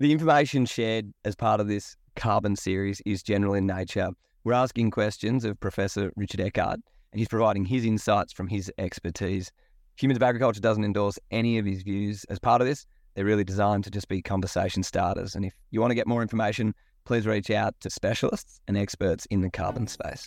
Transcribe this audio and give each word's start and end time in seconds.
The 0.00 0.12
information 0.12 0.64
shared 0.64 1.12
as 1.26 1.36
part 1.36 1.60
of 1.60 1.68
this 1.68 1.94
carbon 2.16 2.56
series 2.56 3.02
is 3.04 3.22
general 3.22 3.52
in 3.52 3.66
nature. 3.66 4.08
We're 4.44 4.54
asking 4.54 4.92
questions 4.92 5.44
of 5.44 5.60
Professor 5.60 6.10
Richard 6.16 6.40
Eckard, 6.40 6.76
and 7.12 7.18
he's 7.18 7.28
providing 7.28 7.66
his 7.66 7.84
insights 7.84 8.32
from 8.32 8.48
his 8.48 8.72
expertise. 8.78 9.52
Humans 9.96 10.16
of 10.16 10.22
Agriculture 10.22 10.62
doesn't 10.62 10.86
endorse 10.86 11.18
any 11.30 11.58
of 11.58 11.66
his 11.66 11.82
views 11.82 12.24
as 12.30 12.38
part 12.38 12.62
of 12.62 12.66
this. 12.66 12.86
They're 13.14 13.26
really 13.26 13.44
designed 13.44 13.84
to 13.84 13.90
just 13.90 14.08
be 14.08 14.22
conversation 14.22 14.82
starters. 14.82 15.34
And 15.34 15.44
if 15.44 15.52
you 15.70 15.82
want 15.82 15.90
to 15.90 15.96
get 15.96 16.06
more 16.06 16.22
information, 16.22 16.74
please 17.04 17.26
reach 17.26 17.50
out 17.50 17.78
to 17.80 17.90
specialists 17.90 18.58
and 18.68 18.78
experts 18.78 19.26
in 19.26 19.42
the 19.42 19.50
carbon 19.50 19.86
space. 19.86 20.26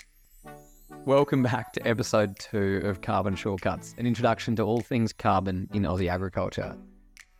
Welcome 1.05 1.41
back 1.41 1.73
to 1.73 1.87
episode 1.87 2.37
two 2.37 2.81
of 2.83 3.01
Carbon 3.01 3.35
Shortcuts, 3.35 3.95
an 3.97 4.05
introduction 4.05 4.55
to 4.57 4.61
all 4.61 4.81
things 4.81 5.13
carbon 5.13 5.67
in 5.73 5.81
Aussie 5.81 6.11
agriculture. 6.11 6.77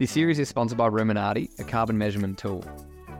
This 0.03 0.11
series 0.11 0.37
is 0.37 0.49
sponsored 0.49 0.77
by 0.77 0.89
Ruminati, 0.89 1.57
a 1.61 1.63
carbon 1.63 1.97
measurement 1.97 2.37
tool. 2.37 2.61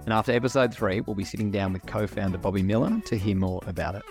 And 0.03 0.11
after 0.11 0.33
episode 0.33 0.73
three, 0.73 0.99
we'll 0.99 1.15
be 1.15 1.23
sitting 1.23 1.49
down 1.49 1.71
with 1.71 1.85
co 1.85 2.05
founder 2.05 2.37
Bobby 2.37 2.61
Miller 2.61 2.99
to 3.05 3.17
hear 3.17 3.37
more 3.37 3.61
about 3.67 3.95
it. 3.95 4.03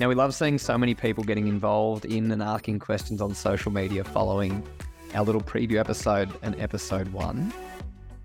Now, 0.00 0.08
we 0.08 0.16
love 0.16 0.34
seeing 0.34 0.58
so 0.58 0.76
many 0.76 0.96
people 0.96 1.22
getting 1.22 1.46
involved 1.46 2.04
in 2.04 2.32
and 2.32 2.42
asking 2.42 2.80
questions 2.80 3.20
on 3.20 3.36
social 3.36 3.70
media 3.70 4.02
following 4.02 4.66
our 5.14 5.22
little 5.22 5.40
preview 5.40 5.78
episode 5.78 6.28
and 6.42 6.60
episode 6.60 7.06
one. 7.12 7.52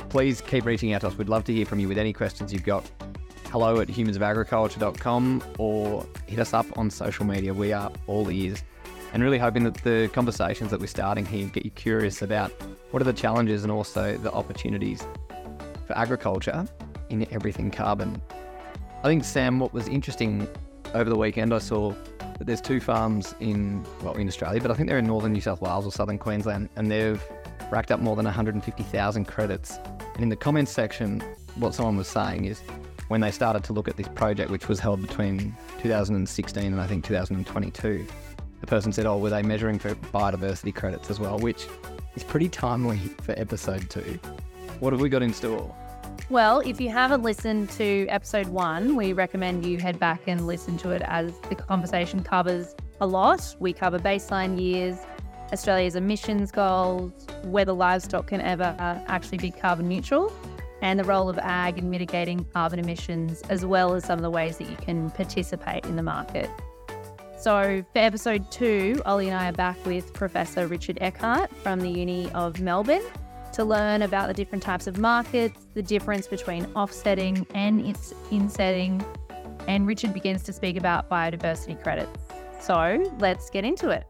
Please 0.09 0.41
keep 0.41 0.66
reaching 0.66 0.93
out 0.93 1.02
to 1.02 1.09
us. 1.09 1.16
We'd 1.16 1.30
love 1.30 1.43
to 1.43 1.54
hear 1.54 1.68
from 1.68 1.80
you 1.80 1.88
with 1.88 1.99
any 1.99 2.13
questions 2.13 2.52
you've 2.52 2.63
got. 2.63 2.90
Hello 3.52 3.80
at 3.80 3.90
humansofagriculture.com 3.90 5.43
or 5.59 6.04
hit 6.26 6.40
us 6.40 6.55
up 6.55 6.66
on 6.80 6.90
social 6.90 7.27
media. 7.27 7.54
We 7.54 7.73
are 7.73 7.91
all 8.07 8.32
ears 8.32 8.63
and 9.13 9.21
really 9.21 9.38
hoping 9.38 9.66
that 9.66 9.76
the 9.76 10.09
conversations 10.13 10.71
that 10.71 10.80
we're 10.80 10.88
starting 10.88 11.27
here 11.27 11.46
get 11.49 11.63
you 11.63 11.70
curious 11.70 12.23
about 12.23 12.52
what 12.91 13.02
are 13.02 13.05
the 13.05 13.13
challenges 13.13 13.63
and 13.63 13.72
also 13.72 14.18
the 14.18 14.31
opportunities 14.31 15.05
for 15.88 15.98
agriculture 15.98 16.66
in 17.09 17.27
everything 17.32 17.72
carbon. 17.72 18.22
I 19.04 19.08
think, 19.08 19.23
Sam, 19.23 19.60
what 19.60 19.74
was 19.74 19.88
interesting 19.88 20.48
over 20.93 21.10
the 21.10 21.18
weekend, 21.18 21.54
I 21.54 21.60
saw 21.60 21.93
that 22.38 22.46
there's 22.46 22.62
two 22.62 22.80
farms 22.80 23.34
in, 23.40 23.85
well, 24.04 24.13
in 24.13 24.27
Australia, 24.27 24.62
but 24.62 24.71
I 24.71 24.74
think 24.74 24.90
they're 24.90 24.99
in 24.99 25.07
northern 25.07 25.34
New 25.34 25.41
South 25.41 25.62
Wales 25.62 25.85
or 25.85 25.91
southern 25.91 26.18
Queensland, 26.18 26.70
and 26.76 26.91
they've 26.91 27.21
racked 27.71 27.91
up 27.91 27.99
more 27.99 28.15
than 28.15 28.26
150,000 28.26 29.26
credits. 29.26 29.80
And 30.13 30.24
in 30.24 30.30
the 30.30 30.35
comments 30.35 30.71
section, 30.71 31.24
what 31.55 31.74
someone 31.74 31.98
was 31.98 32.08
saying 32.08 32.46
is 32.46 32.62
when 33.08 33.21
they 33.21 33.32
started 33.32 33.63
to 33.65 33.74
look 33.74 33.87
at 33.87 33.98
this 33.98 34.08
project, 34.10 34.52
which 34.52 34.68
was 34.68 34.80
held 34.80 35.02
between 35.02 35.55
2016 35.82 36.63
and 36.63 36.82
I 36.82 36.87
think 36.87 37.04
2022, 37.05 38.05
the 38.62 38.67
person 38.67 38.93
said, 38.93 39.05
Oh, 39.05 39.17
were 39.17 39.29
they 39.29 39.41
measuring 39.41 39.79
for 39.79 39.93
biodiversity 39.95 40.73
credits 40.73 41.09
as 41.09 41.20
well? 41.20 41.37
Which 41.37 41.67
is 42.15 42.23
pretty 42.23 42.48
timely 42.48 42.98
for 43.23 43.34
episode 43.37 43.90
two. 43.90 44.20
What 44.79 44.93
have 44.93 45.01
we 45.01 45.09
got 45.09 45.21
in 45.21 45.34
store? 45.34 45.76
Well, 46.29 46.62
if 46.62 46.79
you 46.79 46.90
haven't 46.90 47.23
listened 47.23 47.70
to 47.71 48.07
episode 48.07 48.48
one, 48.48 48.95
we 48.95 49.13
recommend 49.13 49.65
you 49.65 49.79
head 49.79 49.99
back 49.99 50.21
and 50.27 50.48
listen 50.48 50.77
to 50.77 50.91
it 50.91 51.01
as 51.05 51.34
the 51.49 51.55
conversation 51.55 52.23
covers 52.23 52.76
a 53.01 53.07
lot. 53.07 53.55
We 53.59 53.73
cover 53.73 53.99
baseline 53.99 54.59
years, 54.62 54.98
Australia's 55.51 55.96
emissions 55.96 56.51
goals, 56.51 57.27
whether 57.43 57.73
livestock 57.73 58.27
can 58.27 58.40
ever 58.41 58.75
actually 59.07 59.40
be 59.40 59.51
carbon 59.51 59.90
neutral, 59.90 60.31
and 60.81 60.99
the 60.99 61.03
role 61.03 61.29
of 61.29 61.37
ag 61.40 61.77
in 61.77 61.90
mitigating 61.90 62.46
carbon 62.53 62.79
emissions, 62.79 63.41
as 63.49 63.65
well 63.65 63.93
as 63.93 64.06
some 64.06 64.18
of 64.18 64.23
the 64.23 64.29
ways 64.29 64.57
that 64.57 64.69
you 64.69 64.78
can 64.78 65.09
participate 65.12 65.85
in 65.85 65.96
the 65.96 66.03
market. 66.03 66.50
So, 67.41 67.84
for 67.91 67.97
episode 67.97 68.51
two, 68.51 69.01
Oli 69.07 69.29
and 69.29 69.35
I 69.35 69.50
are 69.50 69.51
back 69.51 69.84
with 69.84 70.13
Professor 70.13 70.67
Richard 70.67 71.00
Eckard 71.01 71.50
from 71.63 71.79
the 71.79 71.89
Uni 71.89 72.29
of 72.34 72.61
Melbourne 72.61 73.01
to 73.53 73.66
learn 73.66 74.03
about 74.03 74.28
the 74.28 74.34
different 74.35 74.63
types 74.63 74.85
of 74.85 75.00
markets, 75.00 75.59
the 75.73 75.81
difference 75.81 76.28
between 76.28 76.67
offsetting 76.75 77.47
and 77.56 77.84
its 77.84 78.13
insetting. 78.29 79.03
And 79.67 79.88
Richard 79.88 80.13
begins 80.13 80.44
to 80.44 80.53
speak 80.53 80.78
about 80.78 81.09
biodiversity 81.09 81.81
credits. 81.81 82.16
So, 82.59 83.12
let's 83.17 83.50
get 83.50 83.66
into 83.66 83.90
it. 83.90 84.06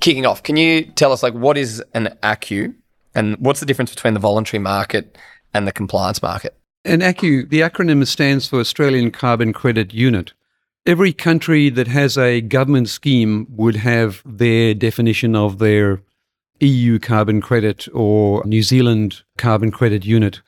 Kicking 0.00 0.26
off, 0.26 0.42
can 0.42 0.56
you 0.56 0.86
tell 0.86 1.12
us 1.12 1.22
like 1.22 1.34
what 1.34 1.56
is 1.56 1.80
an 1.94 2.08
ACCU 2.24 2.74
and 3.14 3.36
what's 3.36 3.60
the 3.60 3.66
difference 3.66 3.94
between 3.94 4.14
the 4.14 4.20
voluntary 4.20 4.60
market 4.60 5.16
and 5.54 5.64
the 5.64 5.72
compliance 5.72 6.20
market? 6.20 6.58
An 6.84 7.02
ACCU, 7.02 7.48
the 7.48 7.60
acronym 7.60 8.04
stands 8.04 8.48
for 8.48 8.58
Australian 8.58 9.12
Carbon 9.12 9.52
Credit 9.52 9.94
Unit. 9.94 10.32
Every 10.86 11.12
country 11.12 11.68
that 11.68 11.88
has 11.88 12.16
a 12.16 12.40
government 12.40 12.88
scheme 12.88 13.46
would 13.50 13.76
have 13.76 14.22
their 14.24 14.72
definition 14.72 15.36
of 15.36 15.58
their 15.58 16.00
EU 16.60 16.98
carbon 16.98 17.42
credit 17.42 17.86
or 17.92 18.42
New 18.46 18.62
Zealand 18.62 19.22
carbon 19.36 19.70
credit 19.70 20.06
unit. 20.06 20.40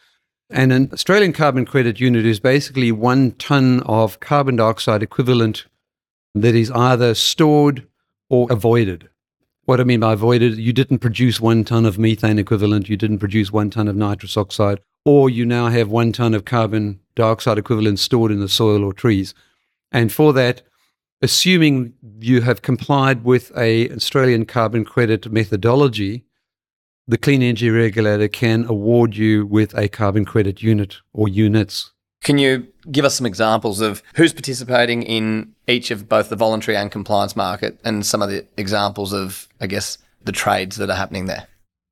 And 0.48 0.72
an 0.72 0.88
Australian 0.92 1.34
carbon 1.34 1.66
credit 1.66 2.00
unit 2.00 2.24
is 2.24 2.40
basically 2.40 2.92
one 2.92 3.32
ton 3.32 3.80
of 3.80 4.20
carbon 4.20 4.56
dioxide 4.56 5.02
equivalent 5.02 5.66
that 6.34 6.54
is 6.54 6.70
either 6.70 7.14
stored 7.14 7.86
or 8.30 8.50
avoided. 8.50 9.10
What 9.64 9.80
I 9.80 9.84
mean 9.84 10.00
by 10.00 10.14
avoided, 10.14 10.56
you 10.56 10.72
didn't 10.72 10.98
produce 11.00 11.40
one 11.40 11.62
ton 11.62 11.84
of 11.84 11.98
methane 11.98 12.38
equivalent, 12.38 12.88
you 12.88 12.96
didn't 12.96 13.18
produce 13.18 13.52
one 13.52 13.68
ton 13.68 13.86
of 13.86 13.96
nitrous 13.96 14.36
oxide, 14.38 14.80
or 15.04 15.28
you 15.28 15.44
now 15.44 15.68
have 15.68 15.90
one 15.90 16.10
ton 16.12 16.32
of 16.32 16.46
carbon 16.46 17.00
dioxide 17.14 17.58
equivalent 17.58 17.98
stored 17.98 18.32
in 18.32 18.40
the 18.40 18.48
soil 18.48 18.82
or 18.82 18.94
trees. 18.94 19.34
And 19.92 20.12
for 20.12 20.32
that, 20.32 20.62
assuming 21.20 21.94
you 22.20 22.40
have 22.40 22.62
complied 22.62 23.24
with 23.24 23.52
a 23.56 23.90
Australian 23.90 24.46
carbon 24.46 24.84
credit 24.84 25.30
methodology, 25.30 26.24
the 27.06 27.18
Clean 27.18 27.42
Energy 27.42 27.70
Regulator 27.70 28.28
can 28.28 28.64
award 28.64 29.16
you 29.16 29.46
with 29.46 29.76
a 29.76 29.88
carbon 29.88 30.24
credit 30.24 30.62
unit 30.62 30.96
or 31.12 31.28
units. 31.28 31.92
Can 32.22 32.38
you 32.38 32.68
give 32.90 33.04
us 33.04 33.16
some 33.16 33.26
examples 33.26 33.80
of 33.80 34.02
who's 34.14 34.32
participating 34.32 35.02
in 35.02 35.54
each 35.66 35.90
of 35.90 36.08
both 36.08 36.28
the 36.28 36.36
voluntary 36.36 36.76
and 36.76 36.90
compliance 36.90 37.34
market 37.34 37.78
and 37.84 38.06
some 38.06 38.22
of 38.22 38.30
the 38.30 38.46
examples 38.56 39.12
of, 39.12 39.48
I 39.60 39.66
guess, 39.66 39.98
the 40.22 40.32
trades 40.32 40.76
that 40.76 40.88
are 40.88 40.96
happening 40.96 41.26
there? 41.26 41.48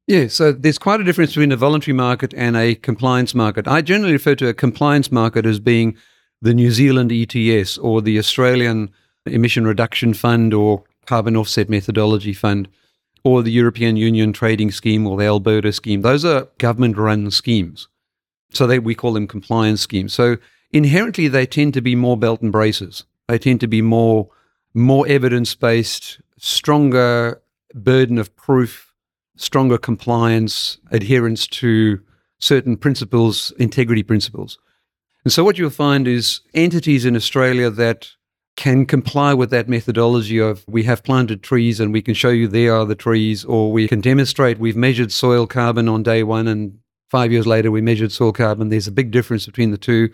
Yeah, 0.07 0.29
so 0.29 0.53
there's 0.53 0.79
quite 0.79 1.01
a 1.01 1.05
difference 1.05 1.33
between 1.33 1.53
a 1.53 1.57
voluntary 1.57 1.95
market 1.95 2.33
and 2.37 2.57
a 2.57 2.77
compliance 2.77 3.35
market. 3.35 3.67
I 3.69 3.83
generally 3.83 4.13
refer 4.13 4.35
to 4.37 4.49
a 4.49 4.55
compliance 4.55 5.11
market 5.11 5.47
as 5.47 5.61
being 5.61 5.97
the 6.43 6.55
New 6.55 6.71
Zealand 6.71 7.13
ETS 7.13 7.79
or 7.79 8.01
the 8.01 8.19
Australian 8.19 8.91
Emission 9.27 9.67
Reduction 9.67 10.15
Fund 10.15 10.55
or 10.55 10.85
Carbon 11.07 11.37
Offset 11.37 11.69
Methodology 11.69 12.33
Fund 12.33 12.69
or 13.25 13.43
the 13.43 13.53
European 13.53 13.97
Union 13.97 14.33
Trading 14.33 14.71
Scheme 14.71 15.07
or 15.07 15.19
the 15.19 15.27
Alberta 15.27 15.73
Scheme. 15.73 16.03
Those 16.03 16.25
are 16.25 16.49
government 16.59 16.97
run 16.97 17.31
schemes. 17.31 17.89
So 18.53 18.67
they, 18.67 18.79
we 18.79 18.95
call 18.95 19.13
them 19.13 19.27
compliance 19.27 19.83
schemes. 19.83 20.15
So 20.15 20.37
inherently, 20.73 21.29
they 21.29 21.47
tend 21.47 21.75
to 21.75 21.81
be 21.81 21.95
more 21.95 22.17
belt 22.17 22.41
and 22.41 22.51
braces. 22.51 23.05
They 23.29 23.39
tend 23.39 23.61
to 23.61 23.69
be 23.69 23.83
more, 23.83 24.29
more 24.75 25.07
evidence 25.07 25.55
based, 25.55 26.21
stronger 26.39 27.41
burden 27.75 28.19
of 28.19 28.35
proof, 28.35 28.95
stronger 29.37 29.79
compliance, 29.79 30.79
adherence 30.91 31.47
to 31.47 32.01
certain 32.39 32.77
principles, 32.77 33.53
integrity 33.59 34.03
principles. 34.03 34.59
And 35.25 35.33
so 35.33 35.45
what 35.45 35.59
you'll 35.59 35.71
find 35.71 36.09
is 36.09 36.41
entities 36.55 37.05
in 37.05 37.15
Australia 37.15 37.71
that 37.71 38.11
can 38.57 38.85
comply 38.85 39.33
with 39.33 39.51
that 39.51 39.69
methodology 39.69 40.39
of 40.39 40.65
we 40.69 40.83
have 40.85 41.03
planted 41.03 41.43
trees 41.43 41.81
and 41.81 41.93
we 41.93 42.03
can 42.03 42.15
show 42.15 42.31
you 42.31 42.49
there 42.49 42.75
are 42.75 42.85
the 42.85 42.95
trees, 42.95 43.45
or 43.45 43.73
we 43.73 43.89
can 43.89 44.01
demonstrate 44.01 44.59
we've 44.59 44.77
measured 44.77 45.13
soil 45.13 45.47
carbon 45.47 45.89
on 45.89 46.03
day 46.03 46.23
one 46.23 46.47
and 46.47 46.79
five 47.11 47.33
years 47.33 47.47
later 47.47 47.71
we 47.71 47.81
measured 47.81 48.13
soil 48.13 48.33
carbon. 48.33 48.69
There's 48.69 48.87
a 48.87 48.93
big 48.93 49.11
difference 49.11 49.47
between 49.47 49.71
the 49.71 49.79
two. 49.79 50.11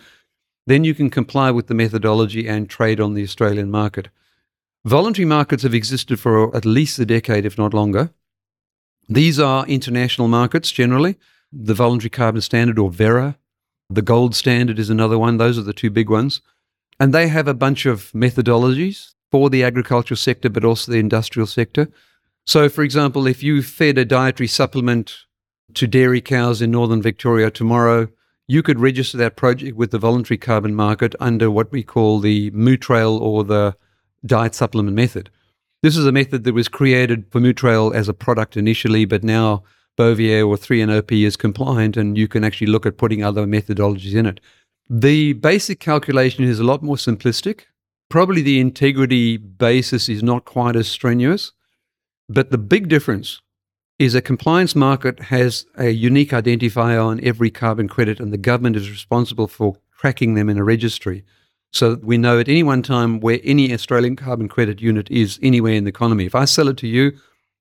Then 0.67 0.85
you 0.85 0.95
can 0.95 1.11
comply 1.11 1.51
with 1.51 1.69
the 1.69 1.75
methodology 1.75 2.49
and 2.49 2.69
trade 2.69 3.01
on 3.01 3.15
the 3.15 3.23
Australian 3.23 3.71
market. 3.71 4.09
Voluntary 4.85 5.27
markets 5.27 5.63
have 5.63 5.75
existed 5.75 6.21
for 6.21 6.55
at 6.57 6.65
least 6.65 6.99
a 6.99 7.07
decade, 7.07 7.45
if 7.45 7.59
not 7.59 7.75
longer. 7.75 8.11
These 9.09 9.39
are 9.39 9.67
international 9.67 10.29
markets 10.29 10.71
generally. 10.71 11.17
The 11.53 11.75
Voluntary 11.75 12.11
Carbon 12.11 12.41
Standard, 12.41 12.79
or 12.79 12.91
Verra, 12.91 13.37
the 13.89 14.03
gold 14.03 14.35
standard 14.35 14.79
is 14.79 14.91
another 14.91 15.19
one. 15.19 15.37
Those 15.37 15.59
are 15.59 15.63
the 15.63 15.73
two 15.73 15.91
big 15.91 16.11
ones. 16.11 16.41
And 16.99 17.13
they 17.13 17.29
have 17.29 17.47
a 17.47 17.55
bunch 17.55 17.87
of 17.87 18.11
methodologies 18.13 19.15
for 19.31 19.51
the 19.51 19.63
agricultural 19.63 20.17
sector, 20.17 20.49
but 20.49 20.65
also 20.65 20.91
the 20.91 20.99
industrial 20.99 21.47
sector. 21.47 21.89
So, 22.47 22.69
for 22.69 22.83
example, 22.83 23.27
if 23.27 23.43
you 23.43 23.63
fed 23.63 23.99
a 23.99 24.05
dietary 24.05 24.47
supplement 24.47 25.17
to 25.75 25.87
dairy 25.87 26.21
cows 26.21 26.63
in 26.63 26.71
northern 26.71 27.03
Victoria 27.03 27.51
tomorrow, 27.51 28.09
you 28.49 28.63
could 28.63 28.79
register 28.79 29.19
that 29.19 29.37
project 29.37 29.77
with 29.77 29.91
the 29.91 29.99
voluntary 29.99 30.39
carbon 30.39 30.75
market 30.75 31.15
under 31.19 31.51
what 31.51 31.73
we 31.73 31.83
call 31.83 32.21
the 32.21 32.51
Mootral 32.53 33.21
or 33.21 33.43
the 33.43 33.77
diet 34.25 34.55
supplement 34.55 34.95
method. 34.95 35.31
This 35.83 35.97
is 35.97 36.07
a 36.07 36.13
method 36.13 36.45
that 36.45 36.55
was 36.55 36.69
created 36.69 37.27
for 37.31 37.41
Mootral 37.41 37.95
as 37.95 38.09
a 38.09 38.15
product 38.15 38.57
initially, 38.57 39.05
but 39.05 39.25
now 39.25 39.65
Bovaer 39.97 40.47
or 40.47 40.57
3NOP 40.57 41.25
is 41.25 41.37
compliant, 41.37 41.97
and 41.97 42.17
you 42.19 42.29
can 42.29 42.45
actually 42.45 42.69
look 42.69 42.87
at 42.87 42.99
putting 42.99 43.25
other 43.25 43.47
methodologies 43.47 44.15
in 44.15 44.27
it. 44.27 44.41
The 44.89 45.33
basic 45.33 45.81
calculation 45.81 46.45
is 46.45 46.61
a 46.61 46.65
lot 46.65 46.83
more 46.83 46.97
simplistic. 46.97 47.63
Probably 48.09 48.43
the 48.43 48.61
integrity 48.61 49.37
basis 49.37 50.09
is 50.09 50.23
not 50.23 50.45
quite 50.45 50.77
as 50.77 50.87
strenuous. 50.87 51.53
But 52.29 52.51
the 52.51 52.59
big 52.59 52.89
difference 52.89 53.41
is 53.99 54.15
a 54.15 54.21
compliance 54.21 54.77
market 54.77 55.19
has 55.21 55.65
a 55.77 55.91
unique 55.91 56.31
identifier 56.31 57.05
on 57.05 57.25
every 57.25 57.51
carbon 57.51 57.89
credit, 57.89 58.21
and 58.21 58.33
the 58.33 58.39
government 58.39 58.77
is 58.77 58.91
responsible 58.91 59.49
for 59.49 59.79
tracking 59.99 60.35
them 60.35 60.49
in 60.49 60.59
a 60.59 60.65
registry. 60.65 61.25
So 61.73 61.91
that 61.91 62.05
we 62.05 62.17
know 62.17 62.39
at 62.39 62.49
any 62.49 62.63
one 62.63 62.83
time 62.83 63.21
where 63.21 63.41
any 63.43 63.73
Australian 63.73 64.17
carbon 64.17 64.49
credit 64.49 64.81
unit 64.81 65.11
is 65.11 65.39
anywhere 65.43 65.75
in 65.75 65.85
the 65.85 65.91
economy. 65.91 66.27
If 66.27 66.35
I 66.35 66.45
sell 66.45 66.69
it 66.69 66.77
to 66.79 66.87
you, 66.87 67.13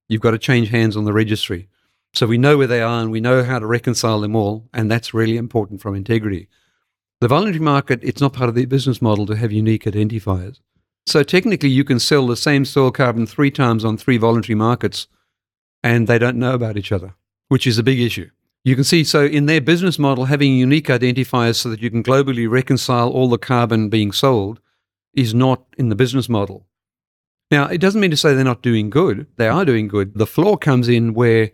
you've 0.08 0.22
got 0.22 0.32
to 0.32 0.38
change 0.38 0.70
hands 0.70 0.96
on 0.96 1.06
the 1.06 1.14
registry. 1.14 1.70
So 2.16 2.26
we 2.26 2.38
know 2.38 2.58
where 2.58 2.68
they 2.68 2.82
are 2.82 3.02
and 3.02 3.12
we 3.12 3.20
know 3.20 3.44
how 3.44 3.60
to 3.60 3.66
reconcile 3.66 4.22
them 4.22 4.38
all, 4.38 4.70
and 4.74 4.90
that's 4.90 5.14
really 5.14 5.36
important 5.36 5.82
from 5.82 5.96
integrity. 5.96 6.48
The 7.20 7.28
voluntary 7.28 7.64
market, 7.64 8.00
it's 8.04 8.22
not 8.22 8.32
part 8.32 8.48
of 8.48 8.56
the 8.56 8.66
business 8.66 9.02
model 9.02 9.26
to 9.26 9.36
have 9.36 9.52
unique 9.52 9.84
identifiers. 9.84 10.62
So 11.06 11.24
technically, 11.24 11.70
you 11.70 11.84
can 11.84 12.00
sell 12.00 12.26
the 12.26 12.38
same 12.38 12.64
soil 12.64 12.92
carbon 12.92 13.26
three 13.26 13.52
times 13.52 13.84
on 13.84 13.98
three 13.98 14.18
voluntary 14.18 14.56
markets, 14.56 15.08
and 15.84 16.08
they 16.08 16.18
don't 16.18 16.38
know 16.38 16.54
about 16.54 16.78
each 16.78 16.94
other, 16.94 17.16
which 17.50 17.68
is 17.68 17.78
a 17.78 17.84
big 17.84 18.00
issue. 18.00 18.30
You 18.64 18.76
can 18.76 18.86
see, 18.86 19.04
so 19.04 19.26
in 19.26 19.46
their 19.46 19.62
business 19.62 20.00
model, 20.00 20.26
having 20.26 20.56
unique 20.56 20.88
identifiers 20.88 21.56
so 21.56 21.70
that 21.70 21.82
you 21.82 21.92
can 21.92 22.02
globally 22.02 22.50
reconcile 22.50 23.10
all 23.10 23.28
the 23.28 23.38
carbon 23.38 23.90
being 23.90 24.14
sold 24.14 24.62
is 25.14 25.34
not 25.34 25.66
in 25.78 25.90
the 25.90 25.96
business 25.96 26.30
model. 26.30 26.66
Now, 27.52 27.66
it 27.66 27.80
doesn't 27.80 28.02
mean 28.02 28.12
to 28.12 28.18
say 28.18 28.34
they're 28.34 28.44
not 28.44 28.64
doing 28.64 28.90
good. 28.90 29.28
They 29.36 29.50
are 29.50 29.66
doing 29.66 29.88
good. 29.88 30.16
The 30.16 30.26
flaw 30.26 30.56
comes 30.56 30.88
in 30.88 31.14
where 31.14 31.52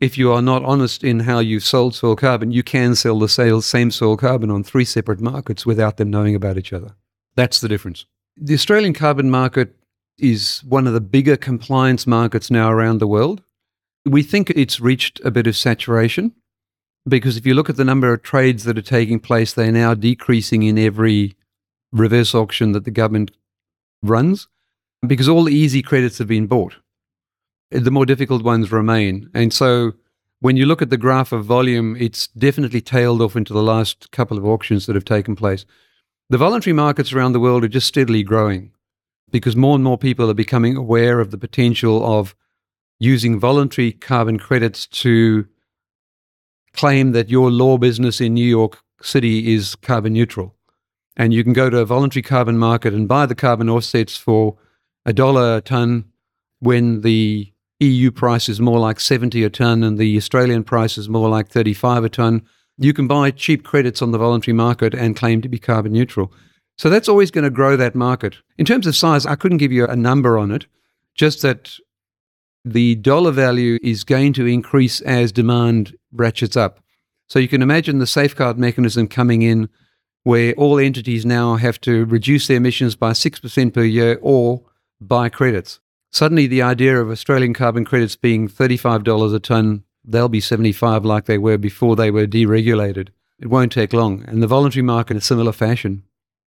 if 0.00 0.16
you 0.16 0.32
are 0.32 0.42
not 0.42 0.64
honest 0.64 1.04
in 1.04 1.20
how 1.20 1.38
you've 1.38 1.64
sold 1.64 1.94
soil 1.94 2.16
carbon, 2.16 2.50
you 2.50 2.62
can 2.62 2.94
sell 2.94 3.18
the 3.18 3.28
same 3.28 3.90
soil 3.90 4.16
carbon 4.16 4.50
on 4.50 4.64
three 4.64 4.84
separate 4.84 5.20
markets 5.20 5.66
without 5.66 5.98
them 5.98 6.10
knowing 6.10 6.34
about 6.34 6.56
each 6.56 6.72
other. 6.72 6.94
That's 7.36 7.60
the 7.60 7.68
difference. 7.68 8.06
The 8.36 8.54
Australian 8.54 8.94
carbon 8.94 9.30
market 9.30 9.76
is 10.18 10.60
one 10.64 10.86
of 10.86 10.94
the 10.94 11.00
bigger 11.00 11.36
compliance 11.36 12.06
markets 12.06 12.50
now 12.50 12.70
around 12.70 12.98
the 12.98 13.06
world. 13.06 13.42
We 14.06 14.22
think 14.22 14.50
it's 14.50 14.80
reached 14.80 15.20
a 15.24 15.30
bit 15.30 15.46
of 15.46 15.56
saturation 15.56 16.32
because 17.06 17.36
if 17.36 17.46
you 17.46 17.54
look 17.54 17.68
at 17.68 17.76
the 17.76 17.84
number 17.84 18.12
of 18.12 18.22
trades 18.22 18.64
that 18.64 18.78
are 18.78 18.82
taking 18.82 19.20
place, 19.20 19.52
they're 19.52 19.72
now 19.72 19.94
decreasing 19.94 20.62
in 20.62 20.78
every 20.78 21.36
reverse 21.92 22.34
auction 22.34 22.72
that 22.72 22.84
the 22.84 22.90
government 22.90 23.30
runs 24.02 24.48
because 25.06 25.28
all 25.28 25.44
the 25.44 25.54
easy 25.54 25.82
credits 25.82 26.18
have 26.18 26.28
been 26.28 26.46
bought. 26.46 26.76
The 27.70 27.90
more 27.90 28.06
difficult 28.06 28.42
ones 28.42 28.72
remain. 28.72 29.30
And 29.34 29.52
so 29.52 29.92
when 30.40 30.56
you 30.56 30.66
look 30.66 30.82
at 30.82 30.90
the 30.90 30.96
graph 30.96 31.32
of 31.32 31.44
volume, 31.44 31.96
it's 31.98 32.26
definitely 32.28 32.80
tailed 32.80 33.22
off 33.22 33.36
into 33.36 33.52
the 33.52 33.62
last 33.62 34.10
couple 34.10 34.38
of 34.38 34.44
auctions 34.44 34.86
that 34.86 34.96
have 34.96 35.04
taken 35.04 35.36
place. 35.36 35.64
The 36.30 36.38
voluntary 36.38 36.74
markets 36.74 37.12
around 37.12 37.32
the 37.32 37.40
world 37.40 37.64
are 37.64 37.68
just 37.68 37.86
steadily 37.86 38.22
growing 38.22 38.72
because 39.30 39.56
more 39.56 39.74
and 39.74 39.84
more 39.84 39.98
people 39.98 40.30
are 40.30 40.34
becoming 40.34 40.76
aware 40.76 41.20
of 41.20 41.30
the 41.30 41.38
potential 41.38 42.04
of 42.04 42.34
using 42.98 43.38
voluntary 43.38 43.92
carbon 43.92 44.38
credits 44.38 44.86
to 44.86 45.46
claim 46.72 47.12
that 47.12 47.30
your 47.30 47.50
law 47.50 47.78
business 47.78 48.20
in 48.20 48.34
New 48.34 48.46
York 48.46 48.78
City 49.02 49.54
is 49.54 49.74
carbon 49.76 50.12
neutral. 50.12 50.54
And 51.16 51.34
you 51.34 51.42
can 51.42 51.52
go 51.52 51.68
to 51.68 51.78
a 51.78 51.84
voluntary 51.84 52.22
carbon 52.22 52.58
market 52.58 52.94
and 52.94 53.08
buy 53.08 53.26
the 53.26 53.34
carbon 53.34 53.68
offsets 53.68 54.16
for 54.16 54.56
a 55.04 55.12
dollar 55.12 55.56
a 55.56 55.60
ton 55.60 56.04
when 56.60 57.00
the 57.00 57.52
EU 57.80 58.10
price 58.10 58.48
is 58.48 58.60
more 58.60 58.78
like 58.78 59.00
70 59.00 59.42
a 59.44 59.50
ton 59.50 59.82
and 59.82 59.98
the 59.98 60.16
Australian 60.16 60.64
price 60.64 60.98
is 60.98 61.08
more 61.08 61.28
like 61.28 61.48
35 61.48 62.04
a 62.04 62.08
ton 62.08 62.42
you 62.82 62.94
can 62.94 63.06
buy 63.06 63.30
cheap 63.30 63.62
credits 63.62 64.00
on 64.00 64.10
the 64.10 64.18
voluntary 64.18 64.54
market 64.54 64.94
and 64.94 65.14
claim 65.14 65.42
to 65.42 65.50
be 65.50 65.58
carbon 65.58 65.92
neutral. 65.92 66.32
So 66.78 66.88
that's 66.88 67.10
always 67.10 67.30
going 67.30 67.44
to 67.44 67.50
grow 67.50 67.76
that 67.76 67.94
market. 67.94 68.36
In 68.56 68.64
terms 68.64 68.86
of 68.86 68.96
size, 68.96 69.26
I 69.26 69.34
couldn't 69.34 69.58
give 69.58 69.70
you 69.70 69.86
a 69.86 69.94
number 69.94 70.38
on 70.38 70.50
it, 70.50 70.64
just 71.14 71.42
that 71.42 71.74
the 72.64 72.94
dollar 72.94 73.32
value 73.32 73.78
is 73.82 74.02
going 74.02 74.32
to 74.32 74.46
increase 74.46 75.02
as 75.02 75.30
demand 75.30 75.94
ratchets 76.10 76.56
up. 76.56 76.80
So 77.28 77.38
you 77.38 77.48
can 77.48 77.60
imagine 77.60 77.98
the 77.98 78.06
safeguard 78.06 78.58
mechanism 78.58 79.08
coming 79.08 79.42
in 79.42 79.68
where 80.22 80.54
all 80.54 80.78
entities 80.78 81.26
now 81.26 81.56
have 81.56 81.82
to 81.82 82.06
reduce 82.06 82.46
their 82.46 82.56
emissions 82.56 82.96
by 82.96 83.12
6% 83.12 83.74
per 83.74 83.84
year 83.84 84.18
or 84.22 84.62
buy 85.02 85.28
credits. 85.28 85.80
Suddenly, 86.12 86.46
the 86.46 86.62
idea 86.62 87.00
of 87.00 87.10
Australian 87.10 87.54
carbon 87.54 87.84
credits 87.84 88.16
being 88.16 88.48
$35 88.48 89.34
a 89.34 89.38
tonne 89.38 89.84
they'll 90.04 90.28
be 90.28 90.40
75 90.40 91.04
like 91.04 91.26
they 91.26 91.38
were 91.38 91.58
before 91.58 91.96
they 91.96 92.10
were 92.10 92.26
deregulated. 92.26 93.08
It 93.38 93.48
won't 93.48 93.72
take 93.72 93.92
long. 93.92 94.24
And 94.26 94.42
the 94.42 94.46
voluntary 94.46 94.82
market 94.82 95.12
in 95.12 95.18
a 95.18 95.22
similar 95.22 95.52
fashion. 95.52 96.02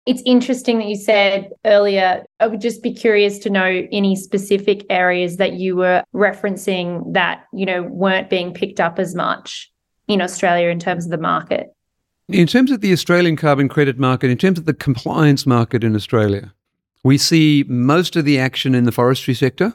It's 0.06 0.22
interesting 0.26 0.78
that 0.78 0.86
you 0.86 0.96
said 0.96 1.50
earlier. 1.64 2.24
I 2.38 2.46
would 2.46 2.60
just 2.60 2.82
be 2.82 2.92
curious 2.92 3.38
to 3.40 3.50
know 3.50 3.86
any 3.90 4.16
specific 4.16 4.84
areas 4.90 5.38
that 5.38 5.54
you 5.54 5.76
were 5.76 6.04
referencing 6.14 7.14
that, 7.14 7.44
you 7.54 7.64
know, 7.64 7.82
weren't 7.84 8.28
being 8.28 8.52
picked 8.52 8.80
up 8.80 8.98
as 8.98 9.14
much 9.14 9.72
in 10.06 10.20
Australia 10.20 10.68
in 10.68 10.78
terms 10.78 11.06
of 11.06 11.10
the 11.10 11.18
market. 11.18 11.68
In 12.28 12.46
terms 12.46 12.70
of 12.70 12.82
the 12.82 12.92
Australian 12.92 13.36
carbon 13.36 13.68
credit 13.68 13.98
market, 13.98 14.30
in 14.30 14.36
terms 14.36 14.58
of 14.58 14.66
the 14.66 14.74
compliance 14.74 15.46
market 15.46 15.82
in 15.82 15.96
Australia, 15.96 16.52
we 17.04 17.18
see 17.18 17.64
most 17.68 18.16
of 18.16 18.24
the 18.24 18.38
action 18.38 18.74
in 18.74 18.84
the 18.84 18.92
forestry 18.92 19.34
sector. 19.34 19.74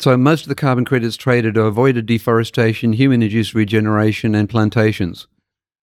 So 0.00 0.16
most 0.16 0.42
of 0.42 0.48
the 0.48 0.54
carbon 0.54 0.84
credits 0.84 1.16
traded 1.16 1.56
are 1.56 1.66
avoided 1.66 2.06
deforestation, 2.06 2.92
human-induced 2.92 3.54
regeneration, 3.54 4.34
and 4.34 4.48
plantations. 4.48 5.26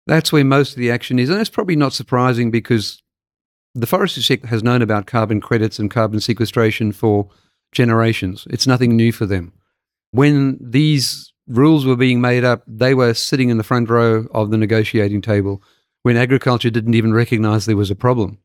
That's 0.05 0.31
where 0.31 0.45
most 0.45 0.73
of 0.73 0.77
the 0.77 0.91
action 0.91 1.17
is, 1.17 1.29
and 1.29 1.39
that's 1.39 1.49
probably 1.49 1.75
not 1.75 1.93
surprising 1.93 2.51
because 2.51 3.01
the 3.73 3.87
forestry 3.87 4.21
sector 4.21 4.47
has 4.47 4.63
known 4.63 4.81
about 4.81 5.07
carbon 5.07 5.41
credits 5.41 5.79
and 5.79 5.89
carbon 5.89 6.19
sequestration 6.19 6.91
for 6.91 7.29
generations. 7.71 8.47
It's 8.49 8.67
nothing 8.67 8.95
new 8.95 9.11
for 9.11 9.25
them. 9.25 9.53
When 10.11 10.57
these 10.61 11.33
rules 11.47 11.85
were 11.85 11.97
being 11.97 12.21
made 12.21 12.43
up, 12.43 12.63
they 12.67 12.93
were 12.93 13.13
sitting 13.13 13.49
in 13.49 13.57
the 13.57 13.63
front 13.63 13.89
row 13.89 14.27
of 14.31 14.49
the 14.49 14.57
negotiating 14.57 15.21
table 15.21 15.61
when 16.03 16.15
agriculture 16.15 16.69
didn't 16.69 16.93
even 16.93 17.13
recognize 17.13 17.65
there 17.65 17.75
was 17.75 17.91
a 17.91 17.95
problem. 17.95 18.39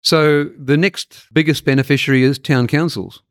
So 0.00 0.44
the 0.44 0.76
next 0.76 1.26
biggest 1.32 1.64
beneficiary 1.64 2.22
is 2.22 2.38
town 2.38 2.66
councils 2.66 3.22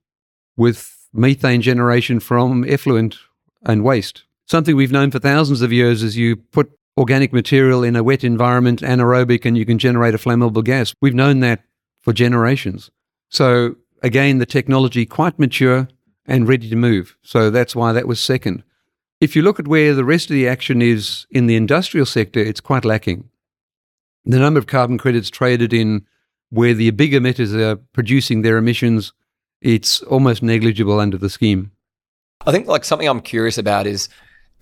with 0.55 1.07
methane 1.13 1.61
generation 1.61 2.19
from 2.19 2.65
effluent 2.67 3.17
and 3.65 3.83
waste. 3.83 4.23
Something 4.45 4.75
we've 4.75 4.91
known 4.91 5.11
for 5.11 5.19
thousands 5.19 5.61
of 5.61 5.73
years 5.73 6.03
is 6.03 6.17
you 6.17 6.35
put 6.35 6.71
organic 6.97 7.31
material 7.31 7.83
in 7.83 7.95
a 7.95 8.03
wet 8.03 8.23
environment, 8.23 8.81
anaerobic, 8.81 9.45
and 9.45 9.57
you 9.57 9.65
can 9.65 9.77
generate 9.77 10.15
a 10.15 10.17
flammable 10.17 10.63
gas. 10.63 10.93
We've 11.01 11.13
known 11.13 11.39
that 11.41 11.63
for 11.99 12.13
generations. 12.13 12.89
So 13.29 13.75
again, 14.01 14.39
the 14.39 14.45
technology 14.45 15.05
quite 15.05 15.37
mature 15.37 15.87
and 16.25 16.47
ready 16.47 16.69
to 16.69 16.75
move. 16.75 17.17
So 17.21 17.49
that's 17.49 17.75
why 17.75 17.93
that 17.93 18.07
was 18.07 18.19
second. 18.19 18.63
If 19.19 19.35
you 19.35 19.41
look 19.41 19.59
at 19.59 19.67
where 19.67 19.93
the 19.93 20.05
rest 20.05 20.29
of 20.29 20.35
the 20.35 20.47
action 20.47 20.81
is 20.81 21.25
in 21.31 21.47
the 21.47 21.55
industrial 21.55 22.05
sector, 22.05 22.39
it's 22.39 22.61
quite 22.61 22.85
lacking. 22.85 23.29
The 24.25 24.39
number 24.39 24.59
of 24.59 24.67
carbon 24.67 24.97
credits 24.97 25.29
traded 25.29 25.73
in 25.73 26.05
where 26.49 26.73
the 26.73 26.91
big 26.91 27.11
emitters 27.11 27.53
are 27.53 27.75
producing 27.93 28.41
their 28.41 28.57
emissions 28.57 29.13
it's 29.61 30.01
almost 30.03 30.43
negligible 30.43 30.99
under 30.99 31.17
the 31.17 31.29
scheme. 31.29 31.71
I 32.45 32.51
think 32.51 32.67
like 32.67 32.85
something 32.85 33.07
I'm 33.07 33.21
curious 33.21 33.57
about 33.57 33.87
is 33.87 34.09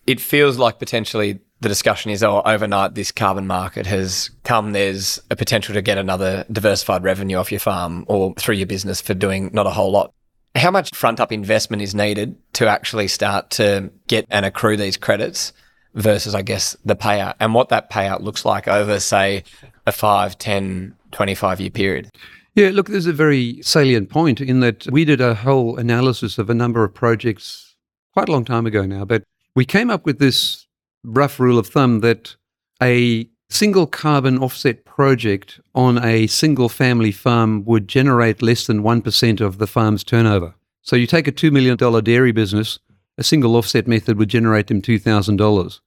it 0.07 0.19
feels 0.19 0.57
like 0.57 0.79
potentially 0.79 1.39
the 1.61 1.69
discussion 1.69 2.11
is 2.11 2.23
oh 2.23 2.41
overnight 2.45 2.95
this 2.95 3.11
carbon 3.11 3.47
market 3.47 3.85
has 3.85 4.29
come 4.43 4.71
there's 4.71 5.21
a 5.31 5.35
potential 5.35 5.73
to 5.73 5.81
get 5.81 5.97
another 5.97 6.45
diversified 6.51 7.03
revenue 7.03 7.37
off 7.37 7.51
your 7.51 7.59
farm 7.59 8.05
or 8.07 8.33
through 8.35 8.55
your 8.55 8.67
business 8.67 9.01
for 9.01 9.13
doing 9.13 9.49
not 9.53 9.67
a 9.67 9.71
whole 9.71 9.91
lot. 9.91 10.13
How 10.55 10.71
much 10.71 10.95
front 10.95 11.19
up 11.19 11.31
investment 11.31 11.81
is 11.81 11.93
needed 11.93 12.37
to 12.53 12.67
actually 12.67 13.09
start 13.09 13.49
to 13.51 13.91
get 14.07 14.25
and 14.29 14.45
accrue 14.45 14.77
these 14.77 14.95
credits 14.95 15.51
versus 15.93 16.33
I 16.33 16.41
guess 16.41 16.77
the 16.85 16.95
payout 16.95 17.35
and 17.39 17.53
what 17.53 17.69
that 17.69 17.91
payout 17.91 18.21
looks 18.21 18.45
like 18.45 18.67
over 18.67 18.99
say 18.99 19.43
a 19.85 19.91
5, 19.91 20.37
10, 20.37 20.95
25 21.15 21.61
year 21.61 21.69
period? 21.69 22.09
Yeah, 22.55 22.69
look, 22.71 22.87
there's 22.87 23.05
a 23.05 23.13
very 23.13 23.61
salient 23.61 24.09
point 24.09 24.39
in 24.39 24.59
that 24.59 24.85
we 24.91 25.05
did 25.05 25.21
a 25.21 25.33
whole 25.33 25.77
analysis 25.77 26.37
of 26.37 26.49
a 26.49 26.53
number 26.53 26.83
of 26.83 26.93
projects 26.93 27.75
quite 28.13 28.29
a 28.29 28.31
long 28.31 28.45
time 28.45 28.65
ago 28.65 28.85
now, 28.85 29.03
but 29.05 29.23
we 29.55 29.65
came 29.65 29.89
up 29.89 30.05
with 30.05 30.19
this 30.19 30.67
rough 31.03 31.39
rule 31.39 31.57
of 31.57 31.67
thumb 31.67 32.01
that 32.01 32.35
a 32.81 33.27
single 33.49 33.87
carbon 33.87 34.37
offset 34.39 34.85
project 34.85 35.59
on 35.73 36.03
a 36.03 36.27
single 36.27 36.69
family 36.69 37.11
farm 37.11 37.63
would 37.65 37.87
generate 37.87 38.41
less 38.41 38.67
than 38.67 38.83
1% 38.83 39.41
of 39.41 39.57
the 39.57 39.67
farm's 39.67 40.03
turnover. 40.03 40.55
So 40.81 40.95
you 40.95 41.07
take 41.07 41.27
a 41.27 41.31
$2 41.31 41.51
million 41.51 41.77
dairy 42.03 42.31
business, 42.31 42.79
a 43.17 43.23
single 43.23 43.55
offset 43.55 43.87
method 43.87 44.17
would 44.17 44.29
generate 44.29 44.67
them 44.67 44.81
$2,000. 44.81 45.79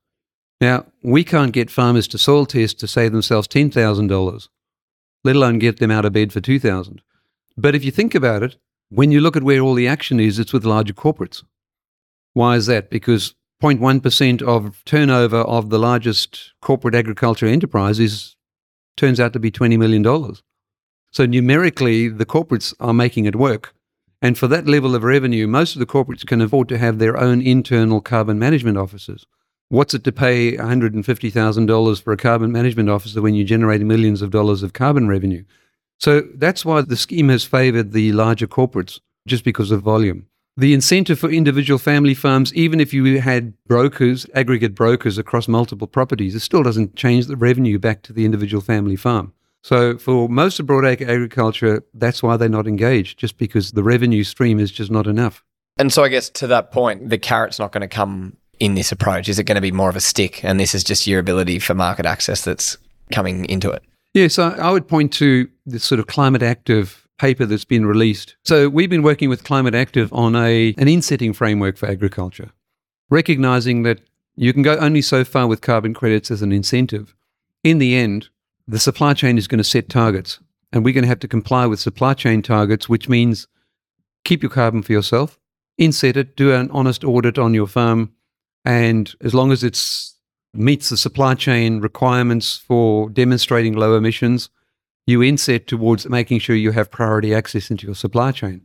Now, 0.60 0.86
we 1.02 1.24
can't 1.24 1.52
get 1.52 1.70
farmers 1.70 2.08
to 2.08 2.18
soil 2.18 2.46
test 2.46 2.80
to 2.80 2.86
save 2.86 3.12
themselves 3.12 3.48
$10,000 3.48 4.48
let 5.24 5.36
alone 5.36 5.58
get 5.58 5.78
them 5.78 5.90
out 5.90 6.04
of 6.04 6.12
bed 6.12 6.32
for 6.32 6.40
2000 6.40 7.02
But 7.56 7.74
if 7.74 7.84
you 7.84 7.90
think 7.90 8.14
about 8.14 8.42
it, 8.42 8.56
when 8.90 9.10
you 9.10 9.20
look 9.20 9.36
at 9.36 9.42
where 9.42 9.60
all 9.60 9.74
the 9.74 9.88
action 9.88 10.18
is, 10.20 10.38
it's 10.38 10.52
with 10.52 10.64
larger 10.64 10.94
corporates. 10.94 11.44
Why 12.32 12.56
is 12.56 12.66
that? 12.66 12.90
Because 12.90 13.34
0.1% 13.62 14.42
of 14.42 14.84
turnover 14.84 15.38
of 15.38 15.70
the 15.70 15.78
largest 15.78 16.52
corporate 16.62 16.94
agriculture 16.94 17.46
enterprise 17.46 17.98
is, 17.98 18.36
turns 18.96 19.18
out 19.18 19.32
to 19.32 19.40
be 19.40 19.50
$20 19.50 19.78
million. 19.78 20.34
So 21.10 21.26
numerically, 21.26 22.08
the 22.08 22.26
corporates 22.26 22.72
are 22.78 22.94
making 22.94 23.24
it 23.24 23.36
work. 23.36 23.74
And 24.22 24.36
for 24.36 24.46
that 24.48 24.66
level 24.66 24.94
of 24.94 25.04
revenue, 25.04 25.46
most 25.46 25.74
of 25.74 25.80
the 25.80 25.86
corporates 25.86 26.26
can 26.26 26.40
afford 26.40 26.68
to 26.68 26.78
have 26.78 26.98
their 26.98 27.16
own 27.16 27.40
internal 27.40 28.00
carbon 28.00 28.38
management 28.38 28.76
offices. 28.76 29.26
What's 29.70 29.92
it 29.92 30.02
to 30.04 30.12
pay 30.12 30.56
$150,000 30.56 32.02
for 32.02 32.12
a 32.12 32.16
carbon 32.16 32.50
management 32.50 32.88
officer 32.88 33.20
when 33.20 33.34
you 33.34 33.44
generate 33.44 33.82
millions 33.82 34.22
of 34.22 34.30
dollars 34.30 34.62
of 34.62 34.72
carbon 34.72 35.08
revenue? 35.08 35.44
So 35.98 36.22
that's 36.36 36.64
why 36.64 36.80
the 36.80 36.96
scheme 36.96 37.28
has 37.28 37.44
favored 37.44 37.92
the 37.92 38.12
larger 38.12 38.46
corporates, 38.46 38.98
just 39.26 39.44
because 39.44 39.70
of 39.70 39.82
volume. 39.82 40.26
The 40.56 40.72
incentive 40.72 41.18
for 41.18 41.28
individual 41.28 41.78
family 41.78 42.14
farms, 42.14 42.54
even 42.54 42.80
if 42.80 42.94
you 42.94 43.20
had 43.20 43.52
brokers, 43.64 44.26
aggregate 44.34 44.74
brokers 44.74 45.18
across 45.18 45.48
multiple 45.48 45.86
properties, 45.86 46.34
it 46.34 46.40
still 46.40 46.62
doesn't 46.62 46.96
change 46.96 47.26
the 47.26 47.36
revenue 47.36 47.78
back 47.78 48.00
to 48.04 48.14
the 48.14 48.24
individual 48.24 48.62
family 48.62 48.96
farm. 48.96 49.34
So 49.62 49.98
for 49.98 50.30
most 50.30 50.58
of 50.60 50.66
broadacre 50.66 51.06
agriculture, 51.06 51.84
that's 51.92 52.22
why 52.22 52.38
they're 52.38 52.48
not 52.48 52.66
engaged, 52.66 53.18
just 53.18 53.36
because 53.36 53.72
the 53.72 53.82
revenue 53.82 54.24
stream 54.24 54.60
is 54.60 54.70
just 54.70 54.90
not 54.90 55.06
enough. 55.06 55.44
And 55.76 55.92
so 55.92 56.04
I 56.04 56.08
guess 56.08 56.30
to 56.30 56.46
that 56.46 56.72
point, 56.72 57.10
the 57.10 57.18
carrot's 57.18 57.58
not 57.58 57.72
going 57.72 57.82
to 57.82 57.88
come 57.88 58.38
in 58.60 58.74
this 58.74 58.92
approach. 58.92 59.28
Is 59.28 59.38
it 59.38 59.44
going 59.44 59.56
to 59.56 59.62
be 59.62 59.72
more 59.72 59.88
of 59.88 59.96
a 59.96 60.00
stick? 60.00 60.44
And 60.44 60.58
this 60.58 60.74
is 60.74 60.84
just 60.84 61.06
your 61.06 61.20
ability 61.20 61.58
for 61.58 61.74
market 61.74 62.06
access 62.06 62.44
that's 62.44 62.76
coming 63.12 63.44
into 63.46 63.70
it? 63.70 63.82
Yes, 64.14 64.38
I, 64.38 64.50
I 64.52 64.70
would 64.70 64.88
point 64.88 65.12
to 65.14 65.48
this 65.66 65.84
sort 65.84 65.98
of 65.98 66.06
climate 66.06 66.42
active 66.42 67.06
paper 67.18 67.44
that's 67.44 67.64
been 67.64 67.84
released. 67.84 68.36
So 68.44 68.68
we've 68.68 68.90
been 68.90 69.02
working 69.02 69.28
with 69.28 69.44
Climate 69.44 69.74
Active 69.74 70.12
on 70.12 70.34
a 70.36 70.74
an 70.78 70.88
insetting 70.88 71.32
framework 71.32 71.76
for 71.76 71.88
agriculture, 71.88 72.50
recognizing 73.10 73.82
that 73.82 74.00
you 74.36 74.52
can 74.52 74.62
go 74.62 74.76
only 74.76 75.02
so 75.02 75.24
far 75.24 75.46
with 75.46 75.60
carbon 75.60 75.94
credits 75.94 76.30
as 76.30 76.42
an 76.42 76.52
incentive. 76.52 77.14
In 77.64 77.78
the 77.78 77.96
end, 77.96 78.28
the 78.68 78.78
supply 78.78 79.14
chain 79.14 79.36
is 79.36 79.48
going 79.48 79.58
to 79.58 79.64
set 79.64 79.88
targets, 79.88 80.38
and 80.72 80.84
we're 80.84 80.94
going 80.94 81.02
to 81.02 81.08
have 81.08 81.18
to 81.20 81.28
comply 81.28 81.66
with 81.66 81.80
supply 81.80 82.14
chain 82.14 82.40
targets, 82.40 82.88
which 82.88 83.08
means 83.08 83.48
keep 84.24 84.42
your 84.42 84.50
carbon 84.50 84.82
for 84.82 84.92
yourself, 84.92 85.40
inset 85.76 86.16
it, 86.16 86.36
do 86.36 86.52
an 86.52 86.70
honest 86.70 87.02
audit 87.02 87.38
on 87.38 87.52
your 87.52 87.66
farm, 87.66 88.12
and 88.68 89.14
as 89.22 89.32
long 89.32 89.50
as 89.50 89.64
it 89.64 89.82
meets 90.52 90.90
the 90.90 90.98
supply 90.98 91.34
chain 91.34 91.80
requirements 91.80 92.58
for 92.58 93.08
demonstrating 93.08 93.74
low 93.74 93.96
emissions, 93.96 94.50
you 95.06 95.22
inset 95.22 95.66
towards 95.66 96.06
making 96.06 96.40
sure 96.40 96.54
you 96.54 96.72
have 96.72 96.90
priority 96.90 97.34
access 97.34 97.70
into 97.70 97.86
your 97.86 97.94
supply 97.94 98.30
chain. 98.30 98.60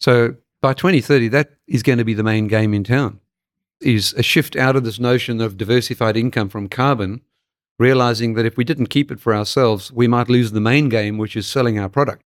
So 0.00 0.36
by 0.62 0.72
2030, 0.72 1.28
that 1.28 1.50
is 1.68 1.82
going 1.82 1.98
to 1.98 2.04
be 2.04 2.14
the 2.14 2.22
main 2.22 2.48
game 2.48 2.72
in 2.72 2.82
town. 2.82 3.20
Is 3.82 4.14
a 4.14 4.22
shift 4.22 4.56
out 4.56 4.74
of 4.74 4.84
this 4.84 4.98
notion 4.98 5.42
of 5.42 5.58
diversified 5.58 6.16
income 6.16 6.48
from 6.48 6.70
carbon, 6.70 7.20
realizing 7.78 8.32
that 8.34 8.46
if 8.46 8.56
we 8.56 8.64
didn't 8.64 8.86
keep 8.86 9.10
it 9.10 9.20
for 9.20 9.34
ourselves, 9.34 9.92
we 9.92 10.08
might 10.08 10.30
lose 10.30 10.52
the 10.52 10.62
main 10.62 10.88
game, 10.88 11.18
which 11.18 11.36
is 11.36 11.46
selling 11.46 11.78
our 11.78 11.90
product. 11.90 12.22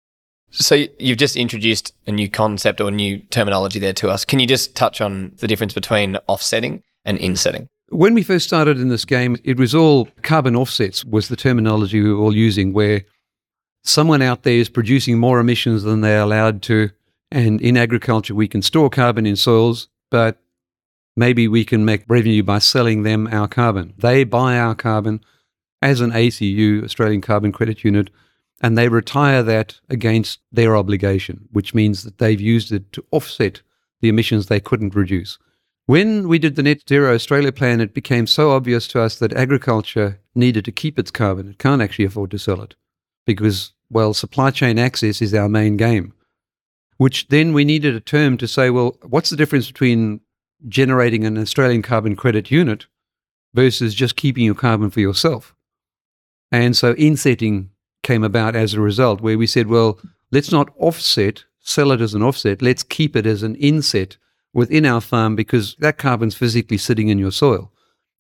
So 0.52 0.86
you've 1.00 1.18
just 1.18 1.36
introduced 1.36 1.92
a 2.06 2.12
new 2.12 2.30
concept 2.30 2.80
or 2.80 2.92
new 2.92 3.18
terminology 3.18 3.80
there 3.80 3.94
to 3.94 4.10
us. 4.12 4.26
Can 4.26 4.38
you 4.38 4.46
just 4.46 4.76
touch 4.76 5.02
on 5.02 5.32
the 5.38 5.48
difference 5.48 5.74
between 5.74 6.18
offsetting 6.28 6.84
and 7.06 7.18
insetting? 7.20 7.70
When 7.90 8.14
we 8.14 8.24
first 8.24 8.48
started 8.48 8.80
in 8.80 8.90
this 8.90 9.06
game, 9.06 9.38
it 9.44 9.58
was 9.58 9.76
all 9.76 10.08
carbon 10.24 10.56
offsets 10.56 11.06
was 11.06 11.28
the 11.28 11.36
terminology 11.36 12.02
we 12.02 12.12
were 12.12 12.20
all 12.20 12.36
using, 12.36 12.74
where 12.74 13.04
someone 13.84 14.22
out 14.22 14.44
there 14.44 14.58
is 14.58 14.70
producing 14.70 15.20
more 15.20 15.40
emissions 15.40 15.84
than 15.84 16.02
they're 16.02 16.22
allowed 16.22 16.62
to. 16.64 16.90
And 17.32 17.62
in 17.62 17.78
agriculture, 17.78 18.34
we 18.34 18.48
can 18.48 18.62
store 18.62 18.90
carbon 18.90 19.26
in 19.26 19.36
soils, 19.36 19.88
but 20.10 20.42
maybe 21.16 21.48
we 21.48 21.64
can 21.64 21.86
make 21.86 22.04
revenue 22.08 22.44
by 22.44 22.60
selling 22.60 23.04
them 23.04 23.28
our 23.32 23.48
carbon. 23.48 23.94
They 23.98 24.24
buy 24.24 24.58
our 24.58 24.76
carbon 24.76 25.24
as 25.82 26.02
an 26.02 26.12
ACCU, 26.12 26.84
Australian 26.84 27.22
Carbon 27.22 27.52
Credit 27.52 27.84
Unit, 27.84 28.10
and 28.62 28.78
they 28.78 28.90
retire 28.90 29.44
that 29.44 29.80
against 29.90 30.40
their 30.52 30.76
obligation, 30.76 31.48
which 31.52 31.74
means 31.74 32.04
that 32.04 32.18
they've 32.18 32.42
used 32.42 32.72
it 32.72 32.92
to 32.94 33.06
offset 33.12 33.62
the 34.02 34.10
emissions 34.10 34.48
they 34.48 34.60
couldn't 34.60 34.96
reduce. 34.96 35.38
When 35.88 36.28
we 36.28 36.40
did 36.40 36.56
the 36.56 36.64
Net 36.64 36.82
Zero 36.90 37.14
Australia 37.14 37.52
plan, 37.52 37.80
it 37.80 37.94
became 37.94 38.26
so 38.26 38.52
obvious 38.52 38.88
to 38.90 39.02
us 39.02 39.20
that 39.20 39.34
agriculture 39.34 40.20
needed 40.34 40.66
to 40.66 40.72
keep 40.72 40.98
its 40.98 41.12
carbon. 41.12 41.50
It 41.50 41.60
can't 41.60 41.82
actually 41.82 42.06
afford 42.06 42.32
to 42.32 42.40
sell 42.40 42.62
it 42.62 42.76
because 43.26 43.74
well, 43.90 44.14
supply 44.14 44.52
chain 44.52 44.80
access 44.80 45.22
is 45.22 45.34
our 45.34 45.48
main 45.48 45.78
game, 45.78 46.14
which 46.98 47.28
then 47.28 47.54
we 47.54 47.64
needed 47.64 47.96
a 47.96 48.00
term 48.00 48.38
to 48.38 48.48
say, 48.48 48.70
well, 48.70 48.98
what's 49.04 49.30
the 49.30 49.36
difference 49.36 49.68
between 49.68 50.22
generating 50.68 51.24
an 51.24 51.38
Australian 51.38 51.84
carbon 51.84 52.16
credit 52.16 52.50
unit 52.50 52.88
versus 53.54 53.94
just 53.94 54.16
keeping 54.16 54.44
your 54.44 54.56
carbon 54.56 54.90
for 54.90 55.02
yourself? 55.02 55.56
And 56.52 56.76
so 56.76 56.94
insetting 56.94 57.70
came 58.02 58.24
about 58.24 58.56
as 58.56 58.74
a 58.74 58.82
result, 58.82 59.22
where 59.22 59.38
we 59.38 59.48
said, 59.48 59.68
well, 59.68 60.00
let's 60.32 60.52
not 60.52 60.70
offset, 60.78 61.44
sell 61.60 61.92
it 61.92 62.02
as 62.02 62.14
an 62.14 62.24
offset, 62.24 62.62
let's 62.62 62.84
keep 62.84 63.16
it 63.16 63.28
as 63.28 63.44
an 63.44 63.56
inset 63.56 64.18
within 64.56 64.86
our 64.86 65.02
farm 65.02 65.36
because 65.36 65.76
that 65.80 65.98
carbon's 65.98 66.34
physically 66.34 66.78
sitting 66.78 67.10
in 67.10 67.20
your 67.20 67.32
soil. 67.32 67.72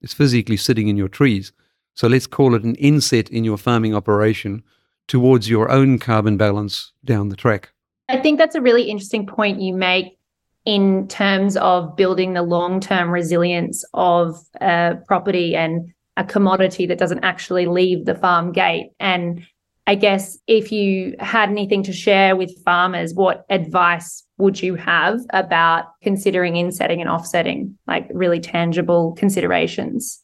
It's 0.01 0.13
physically 0.13 0.57
sitting 0.57 0.89
in 0.89 0.97
your 0.97 1.07
trees. 1.07 1.53
So 1.95 2.07
let's 2.07 2.27
call 2.27 2.53
it 2.53 2.63
an 2.63 2.75
inset 2.75 3.29
in 3.29 3.45
your 3.45 3.57
farming 3.57 3.95
operation 3.95 4.61
towards 5.07 5.49
your 5.49 5.71
own 5.71 5.97
carbon 5.97 6.35
balance 6.35 6.91
down 7.05 7.29
the 7.29 7.37
track. 7.37 7.71
I 8.09 8.17
think 8.17 8.37
that's 8.37 8.53
a 8.53 8.61
really 8.61 8.83
interesting 8.83 9.25
point 9.25 9.61
you 9.61 9.73
make 9.73 10.17
in 10.65 11.07
terms 11.07 11.55
of 11.57 11.95
building 11.95 12.33
the 12.33 12.41
long 12.41 12.81
term 12.81 13.09
resilience 13.11 13.85
of 13.93 14.37
a 14.59 14.97
property 15.07 15.55
and 15.55 15.93
a 16.17 16.25
commodity 16.25 16.85
that 16.87 16.97
doesn't 16.97 17.23
actually 17.23 17.65
leave 17.65 18.05
the 18.05 18.15
farm 18.15 18.51
gate. 18.51 18.91
And 18.99 19.45
I 19.87 19.95
guess 19.95 20.37
if 20.47 20.71
you 20.71 21.15
had 21.19 21.49
anything 21.49 21.83
to 21.83 21.93
share 21.93 22.35
with 22.35 22.61
farmers, 22.65 23.13
what 23.13 23.45
advice 23.49 24.24
would 24.37 24.61
you 24.61 24.75
have 24.75 25.21
about 25.31 25.85
considering 26.01 26.55
insetting 26.55 27.01
and 27.01 27.09
offsetting, 27.09 27.77
like 27.87 28.07
really 28.13 28.39
tangible 28.39 29.13
considerations? 29.13 30.21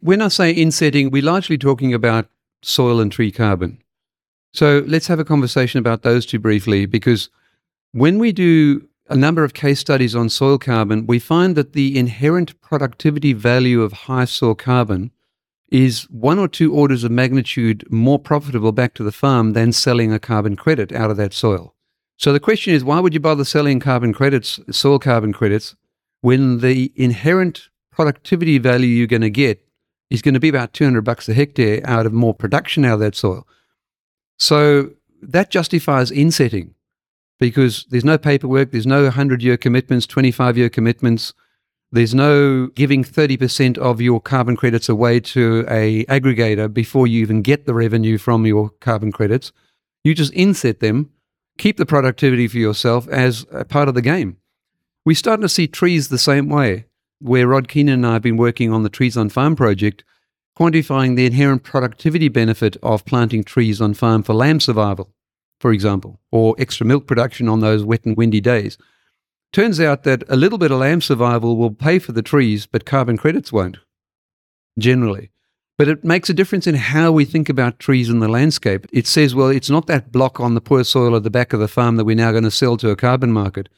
When 0.00 0.22
I 0.22 0.28
say 0.28 0.54
insetting, 0.54 1.10
we're 1.10 1.22
largely 1.22 1.58
talking 1.58 1.94
about 1.94 2.28
soil 2.62 3.00
and 3.00 3.12
tree 3.12 3.30
carbon. 3.30 3.78
So 4.52 4.84
let's 4.86 5.06
have 5.06 5.18
a 5.18 5.24
conversation 5.24 5.78
about 5.78 6.02
those 6.02 6.26
two 6.26 6.38
briefly, 6.38 6.86
because 6.86 7.30
when 7.92 8.18
we 8.18 8.32
do 8.32 8.86
a 9.08 9.16
number 9.16 9.44
of 9.44 9.54
case 9.54 9.80
studies 9.80 10.14
on 10.14 10.28
soil 10.28 10.58
carbon, 10.58 11.06
we 11.06 11.18
find 11.18 11.56
that 11.56 11.72
the 11.72 11.98
inherent 11.98 12.58
productivity 12.60 13.32
value 13.32 13.82
of 13.82 13.92
high 13.92 14.24
soil 14.24 14.54
carbon 14.54 15.10
is 15.70 16.02
one 16.10 16.38
or 16.38 16.48
two 16.48 16.74
orders 16.74 17.02
of 17.02 17.10
magnitude 17.10 17.84
more 17.90 18.18
profitable 18.18 18.72
back 18.72 18.94
to 18.94 19.02
the 19.02 19.12
farm 19.12 19.52
than 19.54 19.72
selling 19.72 20.12
a 20.12 20.18
carbon 20.18 20.54
credit 20.56 20.92
out 20.92 21.10
of 21.10 21.16
that 21.16 21.32
soil. 21.32 21.74
So 22.22 22.32
the 22.32 22.38
question 22.38 22.72
is, 22.72 22.84
why 22.84 23.00
would 23.00 23.14
you 23.14 23.18
bother 23.18 23.44
selling 23.44 23.80
carbon 23.80 24.12
credits, 24.12 24.60
soil 24.70 25.00
carbon 25.00 25.32
credits, 25.32 25.74
when 26.20 26.58
the 26.58 26.92
inherent 26.94 27.68
productivity 27.90 28.58
value 28.58 28.86
you're 28.86 29.08
going 29.08 29.22
to 29.22 29.30
get 29.30 29.66
is 30.08 30.22
going 30.22 30.34
to 30.34 30.38
be 30.38 30.48
about 30.48 30.72
200 30.72 31.02
bucks 31.02 31.28
a 31.28 31.34
hectare 31.34 31.80
out 31.84 32.06
of 32.06 32.12
more 32.12 32.32
production 32.32 32.84
out 32.84 32.94
of 32.94 33.00
that 33.00 33.16
soil? 33.16 33.44
So 34.38 34.90
that 35.20 35.50
justifies 35.50 36.12
insetting 36.12 36.76
because 37.40 37.86
there's 37.90 38.04
no 38.04 38.18
paperwork, 38.18 38.70
there's 38.70 38.86
no 38.86 39.02
100 39.02 39.42
year 39.42 39.56
commitments, 39.56 40.06
25 40.06 40.56
year 40.56 40.68
commitments. 40.68 41.34
There's 41.90 42.14
no 42.14 42.68
giving 42.68 43.02
30% 43.02 43.78
of 43.78 44.00
your 44.00 44.20
carbon 44.20 44.54
credits 44.54 44.88
away 44.88 45.18
to 45.18 45.66
a 45.68 46.04
aggregator 46.04 46.72
before 46.72 47.08
you 47.08 47.20
even 47.20 47.42
get 47.42 47.66
the 47.66 47.74
revenue 47.74 48.16
from 48.16 48.46
your 48.46 48.70
carbon 48.80 49.10
credits. 49.10 49.50
You 50.04 50.14
just 50.14 50.32
inset 50.34 50.78
them, 50.78 51.10
keep 51.58 51.76
the 51.76 51.86
productivity 51.86 52.48
for 52.48 52.58
yourself 52.58 53.08
as 53.08 53.46
a 53.50 53.64
part 53.64 53.88
of 53.88 53.94
the 53.94 54.02
game. 54.02 54.36
We're 55.04 55.16
starting 55.16 55.42
to 55.42 55.48
see 55.48 55.66
trees 55.66 56.08
the 56.08 56.18
same 56.18 56.48
way, 56.48 56.86
where 57.20 57.48
Rod 57.48 57.68
Keenan 57.68 57.94
and 57.94 58.06
I 58.06 58.12
have 58.14 58.22
been 58.22 58.36
working 58.36 58.72
on 58.72 58.82
the 58.82 58.88
Trees 58.88 59.16
on 59.16 59.28
Farm 59.28 59.56
project 59.56 60.04
quantifying 60.58 61.16
the 61.16 61.26
inherent 61.26 61.62
productivity 61.62 62.28
benefit 62.28 62.76
of 62.82 63.04
planting 63.04 63.42
trees 63.42 63.80
on 63.80 63.94
farm 63.94 64.22
for 64.22 64.34
lamb 64.34 64.60
survival, 64.60 65.12
for 65.60 65.72
example, 65.72 66.20
or 66.30 66.54
extra 66.58 66.86
milk 66.86 67.06
production 67.06 67.48
on 67.48 67.60
those 67.60 67.84
wet 67.84 68.04
and 68.04 68.16
windy 68.16 68.40
days. 68.40 68.76
Turns 69.52 69.80
out 69.80 70.04
that 70.04 70.24
a 70.28 70.36
little 70.36 70.58
bit 70.58 70.70
of 70.70 70.80
lamb 70.80 71.00
survival 71.00 71.56
will 71.56 71.72
pay 71.72 71.98
for 71.98 72.12
the 72.12 72.22
trees, 72.22 72.66
but 72.66 72.84
carbon 72.84 73.16
credits 73.16 73.52
won't, 73.52 73.78
generally. 74.78 75.30
But 75.82 75.88
it 75.88 76.04
makes 76.04 76.30
a 76.30 76.34
difference 76.34 76.68
in 76.68 76.76
how 76.76 77.10
we 77.10 77.24
think 77.24 77.48
about 77.48 77.80
trees 77.80 78.08
in 78.08 78.20
the 78.20 78.28
landscape. 78.28 78.86
It 78.92 79.04
says, 79.08 79.34
well, 79.34 79.48
it's 79.48 79.68
not 79.68 79.88
that 79.88 80.12
block 80.12 80.38
on 80.38 80.54
the 80.54 80.60
poor 80.60 80.84
soil 80.84 81.16
at 81.16 81.24
the 81.24 81.28
back 81.28 81.52
of 81.52 81.58
the 81.58 81.66
farm 81.66 81.96
that 81.96 82.04
we're 82.04 82.14
now 82.14 82.30
going 82.30 82.44
to 82.44 82.52
sell 82.52 82.76
to 82.76 82.90
a 82.90 82.94
carbon 82.94 83.32
market. 83.32 83.68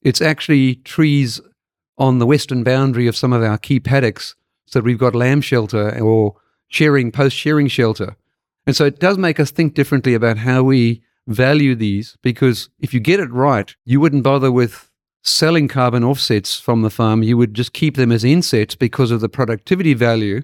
It's 0.00 0.22
actually 0.22 0.76
trees 0.76 1.40
on 1.98 2.20
the 2.20 2.26
western 2.26 2.62
boundary 2.62 3.08
of 3.08 3.16
some 3.16 3.32
of 3.32 3.42
our 3.42 3.58
key 3.58 3.80
paddocks 3.80 4.36
so 4.66 4.78
that 4.78 4.84
we've 4.84 5.00
got 5.00 5.16
lamb 5.16 5.40
shelter 5.40 6.00
or 6.00 6.36
shearing, 6.68 7.10
post 7.10 7.34
shearing 7.34 7.66
shelter. 7.66 8.14
And 8.64 8.76
so 8.76 8.84
it 8.84 9.00
does 9.00 9.18
make 9.18 9.40
us 9.40 9.50
think 9.50 9.74
differently 9.74 10.14
about 10.14 10.38
how 10.38 10.62
we 10.62 11.02
value 11.26 11.74
these 11.74 12.16
because 12.22 12.68
if 12.78 12.94
you 12.94 13.00
get 13.00 13.18
it 13.18 13.32
right, 13.32 13.74
you 13.84 13.98
wouldn't 13.98 14.22
bother 14.22 14.52
with 14.52 14.92
selling 15.24 15.66
carbon 15.66 16.04
offsets 16.04 16.60
from 16.60 16.82
the 16.82 16.88
farm. 16.88 17.24
You 17.24 17.36
would 17.36 17.54
just 17.54 17.72
keep 17.72 17.96
them 17.96 18.12
as 18.12 18.22
insets 18.22 18.76
because 18.76 19.10
of 19.10 19.20
the 19.20 19.28
productivity 19.28 19.94
value. 19.94 20.42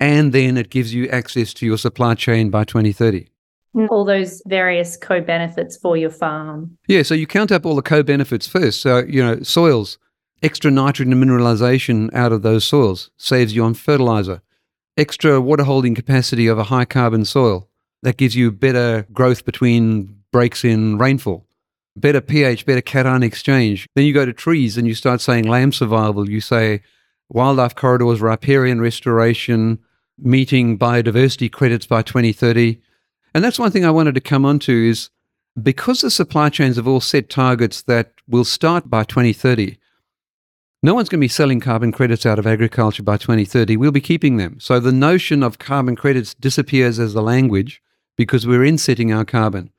And 0.00 0.32
then 0.32 0.56
it 0.56 0.70
gives 0.70 0.92
you 0.92 1.08
access 1.08 1.54
to 1.54 1.66
your 1.66 1.78
supply 1.78 2.14
chain 2.14 2.50
by 2.50 2.64
2030. 2.64 3.28
Mm. 3.74 3.88
all 3.90 4.04
those 4.04 4.40
various 4.46 4.96
co 4.96 5.20
benefits 5.20 5.76
for 5.76 5.96
your 5.96 6.10
farm. 6.10 6.78
Yeah, 6.86 7.02
so 7.02 7.12
you 7.12 7.26
count 7.26 7.50
up 7.50 7.66
all 7.66 7.74
the 7.74 7.82
co 7.82 8.04
benefits 8.04 8.46
first. 8.46 8.80
So, 8.80 8.98
you 8.98 9.20
know, 9.20 9.42
soils, 9.42 9.98
extra 10.44 10.70
nitrogen 10.70 11.12
and 11.12 11.24
mineralization 11.24 12.14
out 12.14 12.30
of 12.30 12.42
those 12.42 12.64
soils 12.64 13.10
saves 13.16 13.54
you 13.54 13.64
on 13.64 13.74
fertilizer, 13.74 14.42
extra 14.96 15.40
water 15.40 15.64
holding 15.64 15.94
capacity 15.94 16.46
of 16.46 16.56
a 16.56 16.64
high 16.64 16.84
carbon 16.84 17.24
soil. 17.24 17.68
That 18.04 18.16
gives 18.16 18.36
you 18.36 18.52
better 18.52 19.06
growth 19.12 19.44
between 19.44 20.22
breaks 20.30 20.62
in 20.62 20.98
rainfall, 20.98 21.46
better 21.96 22.20
pH, 22.20 22.66
better 22.66 22.82
cation 22.82 23.24
exchange. 23.24 23.88
Then 23.96 24.04
you 24.04 24.12
go 24.12 24.26
to 24.26 24.32
trees 24.32 24.76
and 24.76 24.86
you 24.86 24.94
start 24.94 25.20
saying 25.20 25.48
lamb 25.48 25.72
survival. 25.72 26.30
You 26.30 26.40
say 26.40 26.82
wildlife 27.28 27.74
corridors, 27.74 28.20
riparian 28.20 28.80
restoration, 28.80 29.78
meeting 30.18 30.78
biodiversity 30.78 31.50
credits 31.50 31.86
by 31.86 32.02
2030. 32.02 32.80
And 33.34 33.42
that's 33.42 33.58
one 33.58 33.70
thing 33.70 33.84
I 33.84 33.90
wanted 33.90 34.14
to 34.14 34.20
come 34.20 34.44
on 34.44 34.58
to 34.60 34.72
is 34.72 35.10
because 35.60 36.00
the 36.00 36.10
supply 36.10 36.48
chains 36.48 36.76
have 36.76 36.88
all 36.88 37.00
set 37.00 37.30
targets 37.30 37.82
that 37.82 38.12
will 38.28 38.44
start 38.44 38.90
by 38.90 39.04
2030, 39.04 39.78
no 40.84 40.92
one's 40.94 41.08
going 41.08 41.18
to 41.18 41.24
be 41.24 41.28
selling 41.28 41.60
carbon 41.60 41.92
credits 41.92 42.26
out 42.26 42.38
of 42.38 42.46
agriculture 42.46 43.02
by 43.02 43.16
2030. 43.16 43.78
We'll 43.78 43.90
be 43.90 44.02
keeping 44.02 44.36
them. 44.36 44.60
So 44.60 44.78
the 44.78 44.92
notion 44.92 45.42
of 45.42 45.58
carbon 45.58 45.96
credits 45.96 46.34
disappears 46.34 46.98
as 46.98 47.14
the 47.14 47.22
language 47.22 47.80
because 48.18 48.46
we're 48.46 48.64
insetting 48.64 49.10
our 49.10 49.24
carbon. 49.24 49.70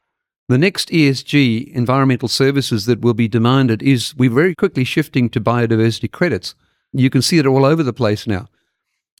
The 0.48 0.58
next 0.58 0.90
ESG, 0.90 1.72
environmental 1.74 2.28
services, 2.28 2.88
that 2.88 3.02
will 3.02 3.14
be 3.14 3.28
demanded 3.28 3.84
is 3.84 4.16
we're 4.16 4.32
very 4.32 4.56
quickly 4.56 4.84
shifting 4.84 5.30
to 5.30 5.40
biodiversity 5.40 6.12
credits. 6.12 6.56
You 6.98 7.10
can 7.10 7.22
see 7.22 7.38
it 7.38 7.46
all 7.46 7.66
over 7.66 7.84
the 7.84 7.94
place 7.94 8.26
now. 8.26 8.48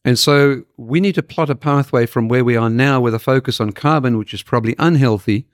And 0.04 0.20
so 0.20 0.64
we 0.78 1.00
need 1.00 1.16
to 1.16 1.24
plot 1.24 1.50
a 1.50 1.56
pathway 1.56 2.06
from 2.06 2.28
where 2.28 2.46
we 2.46 2.56
are 2.56 2.70
now 2.70 3.02
with 3.02 3.16
a 3.16 3.20
focus 3.20 3.60
on 3.60 3.72
carbon, 3.72 4.18
which 4.18 4.34
is 4.34 4.44
probably 4.44 4.76
unhealthy, 4.78 5.48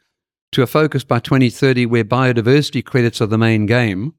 to 0.52 0.62
a 0.62 0.68
focus 0.68 1.04
by 1.04 1.20
2030 1.20 1.86
where 1.86 2.04
biodiversity 2.04 2.84
credits 2.84 3.22
are 3.22 3.28
the 3.28 3.38
main 3.38 3.66
game. 3.66 4.14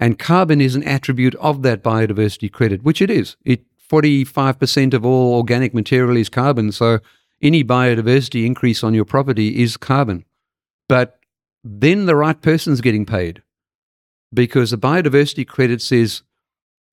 And 0.00 0.18
carbon 0.18 0.60
is 0.60 0.74
an 0.74 0.82
attribute 0.82 1.34
of 1.36 1.62
that 1.62 1.82
biodiversity 1.82 2.50
credit, 2.50 2.82
which 2.82 3.00
it 3.00 3.10
is. 3.10 3.36
It 3.44 3.64
45% 3.88 4.94
of 4.94 5.04
all 5.04 5.34
organic 5.34 5.74
material 5.74 6.16
is 6.16 6.28
carbon. 6.28 6.72
So 6.72 7.00
any 7.42 7.64
biodiversity 7.64 8.46
increase 8.46 8.84
on 8.84 8.94
your 8.94 9.04
property 9.04 9.62
is 9.62 9.76
carbon. 9.76 10.24
But 10.88 11.20
then 11.62 12.06
the 12.06 12.16
right 12.16 12.40
person's 12.40 12.80
getting 12.80 13.06
paid 13.06 13.42
because 14.32 14.70
the 14.70 14.78
biodiversity 14.78 15.46
credit 15.46 15.82
says 15.82 16.22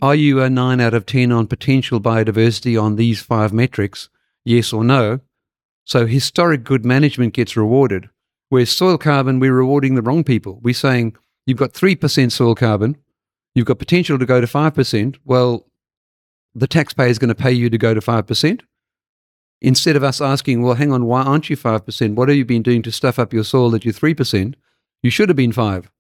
are 0.02 0.16
you 0.16 0.42
a 0.42 0.50
9 0.50 0.80
out 0.80 0.94
of 0.94 1.06
10 1.06 1.32
on 1.32 1.48
potential 1.48 2.00
biodiversity 2.00 2.82
on 2.82 2.96
these 2.96 3.22
five 3.22 3.52
metrics? 3.52 4.10
Yes 4.46 4.72
or 4.72 4.84
no? 4.84 5.20
So 5.86 6.06
historic 6.06 6.64
good 6.64 6.86
management 6.86 7.34
gets 7.34 7.58
rewarded. 7.58 8.10
Whereas 8.50 8.70
soil 8.70 8.98
carbon, 8.98 9.40
we're 9.40 9.54
rewarding 9.54 9.96
the 9.96 10.02
wrong 10.02 10.24
people. 10.24 10.60
We're 10.62 10.74
saying 10.74 11.16
you've 11.46 11.58
got 11.58 11.74
3% 11.74 12.32
soil 12.32 12.56
carbon, 12.56 12.98
you've 13.56 13.66
got 13.66 13.80
potential 13.80 14.20
to 14.20 14.26
go 14.26 14.40
to 14.40 14.48
5%. 14.48 15.18
Well, 15.26 15.66
the 16.54 16.68
taxpayer 16.68 17.08
is 17.08 17.20
going 17.20 17.30
to 17.30 17.36
pay 17.36 17.52
you 17.52 17.70
to 17.70 17.78
go 17.78 17.94
to 17.94 18.00
5%. 18.00 18.62
Instead 19.62 19.96
of 19.96 20.04
us 20.04 20.22
asking, 20.22 20.62
well, 20.62 20.76
hang 20.76 20.92
on, 20.92 21.06
why 21.06 21.24
aren't 21.24 21.50
you 21.50 21.58
5%? 21.58 22.16
What 22.16 22.30
have 22.30 22.38
you 22.38 22.46
been 22.46 22.62
doing 22.62 22.84
to 22.84 22.92
stuff 22.92 23.18
up 23.18 23.34
your 23.34 23.44
soil 23.44 23.72
that 23.72 23.84
you're 23.84 23.94
3%? 23.94 24.54
You 25.02 25.10
should 25.10 25.30
have 25.30 25.36
been 25.36 25.52
5 25.52 25.92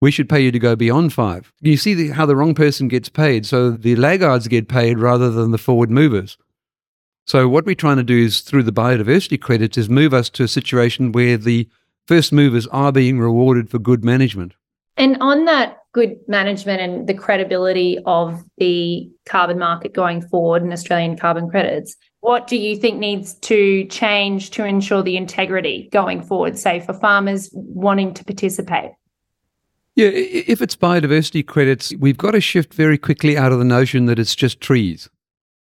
we 0.00 0.10
should 0.10 0.28
pay 0.28 0.40
you 0.40 0.52
to 0.52 0.58
go 0.58 0.76
beyond 0.76 1.12
five. 1.12 1.52
You 1.60 1.76
see 1.76 1.94
the, 1.94 2.08
how 2.08 2.26
the 2.26 2.36
wrong 2.36 2.54
person 2.54 2.88
gets 2.88 3.08
paid. 3.08 3.46
So 3.46 3.70
the 3.70 3.96
laggards 3.96 4.48
get 4.48 4.68
paid 4.68 4.98
rather 4.98 5.30
than 5.30 5.50
the 5.50 5.58
forward 5.58 5.90
movers. 5.90 6.38
So 7.26 7.48
what 7.48 7.66
we're 7.66 7.74
trying 7.74 7.98
to 7.98 8.04
do 8.04 8.16
is 8.16 8.40
through 8.40 8.62
the 8.62 8.72
biodiversity 8.72 9.40
credits 9.40 9.76
is 9.76 9.90
move 9.90 10.14
us 10.14 10.30
to 10.30 10.44
a 10.44 10.48
situation 10.48 11.12
where 11.12 11.36
the 11.36 11.68
first 12.06 12.32
movers 12.32 12.66
are 12.68 12.92
being 12.92 13.18
rewarded 13.18 13.70
for 13.70 13.78
good 13.78 14.02
management. 14.04 14.54
And 14.96 15.18
on 15.20 15.44
that 15.44 15.76
good 15.92 16.16
management 16.26 16.80
and 16.80 17.06
the 17.06 17.14
credibility 17.14 17.98
of 18.06 18.42
the 18.56 19.10
carbon 19.26 19.58
market 19.58 19.92
going 19.92 20.22
forward 20.22 20.62
in 20.62 20.72
Australian 20.72 21.16
carbon 21.16 21.50
credits, 21.50 21.96
what 22.20 22.46
do 22.46 22.56
you 22.56 22.76
think 22.76 22.98
needs 22.98 23.34
to 23.34 23.84
change 23.86 24.50
to 24.50 24.64
ensure 24.64 25.02
the 25.02 25.16
integrity 25.16 25.88
going 25.92 26.22
forward, 26.22 26.58
say 26.58 26.80
for 26.80 26.94
farmers 26.94 27.50
wanting 27.52 28.14
to 28.14 28.24
participate? 28.24 28.90
Yeah, 29.98 30.10
if 30.14 30.62
it's 30.62 30.76
biodiversity 30.76 31.44
credits, 31.44 31.92
we've 31.96 32.16
got 32.16 32.30
to 32.30 32.40
shift 32.40 32.72
very 32.72 32.98
quickly 32.98 33.36
out 33.36 33.50
of 33.50 33.58
the 33.58 33.64
notion 33.64 34.06
that 34.06 34.20
it's 34.20 34.36
just 34.36 34.60
trees. 34.60 35.10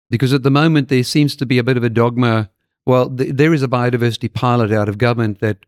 Because 0.09 0.31
at 0.31 0.43
the 0.43 0.49
moment, 0.49 0.87
there 0.87 1.03
seems 1.03 1.35
to 1.35 1.45
be 1.45 1.57
a 1.57 1.65
bit 1.65 1.75
of 1.75 1.83
a 1.83 1.89
dogma. 1.89 2.49
Well, 2.85 3.09
th- 3.09 3.35
there 3.35 3.53
is 3.53 3.61
a 3.61 3.67
biodiversity 3.67 4.33
pilot 4.33 4.71
out 4.71 4.87
of 4.87 4.97
government 4.97 5.41
that 5.41 5.65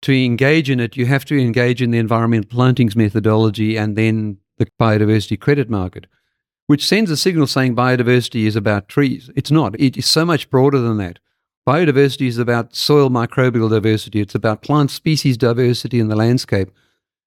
to 0.00 0.14
engage 0.24 0.70
in 0.70 0.80
it, 0.80 0.96
you 0.96 1.04
have 1.04 1.26
to 1.26 1.38
engage 1.38 1.82
in 1.82 1.90
the 1.90 1.98
environmental 1.98 2.48
plantings 2.48 2.96
methodology 2.96 3.76
and 3.76 3.96
then 3.96 4.38
the 4.56 4.66
biodiversity 4.80 5.38
credit 5.38 5.68
market, 5.68 6.06
which 6.68 6.86
sends 6.86 7.10
a 7.10 7.18
signal 7.18 7.46
saying 7.46 7.76
biodiversity 7.76 8.46
is 8.46 8.56
about 8.56 8.88
trees. 8.88 9.28
It's 9.36 9.50
not. 9.50 9.78
It 9.78 9.98
is 9.98 10.06
so 10.06 10.24
much 10.24 10.48
broader 10.48 10.80
than 10.80 10.96
that. 10.96 11.18
Biodiversity 11.68 12.28
is 12.28 12.38
about 12.38 12.74
soil 12.74 13.10
microbial 13.10 13.68
diversity, 13.68 14.22
it's 14.22 14.34
about 14.34 14.62
plant 14.62 14.90
species 14.90 15.36
diversity 15.36 16.00
in 16.00 16.08
the 16.08 16.16
landscape. 16.16 16.70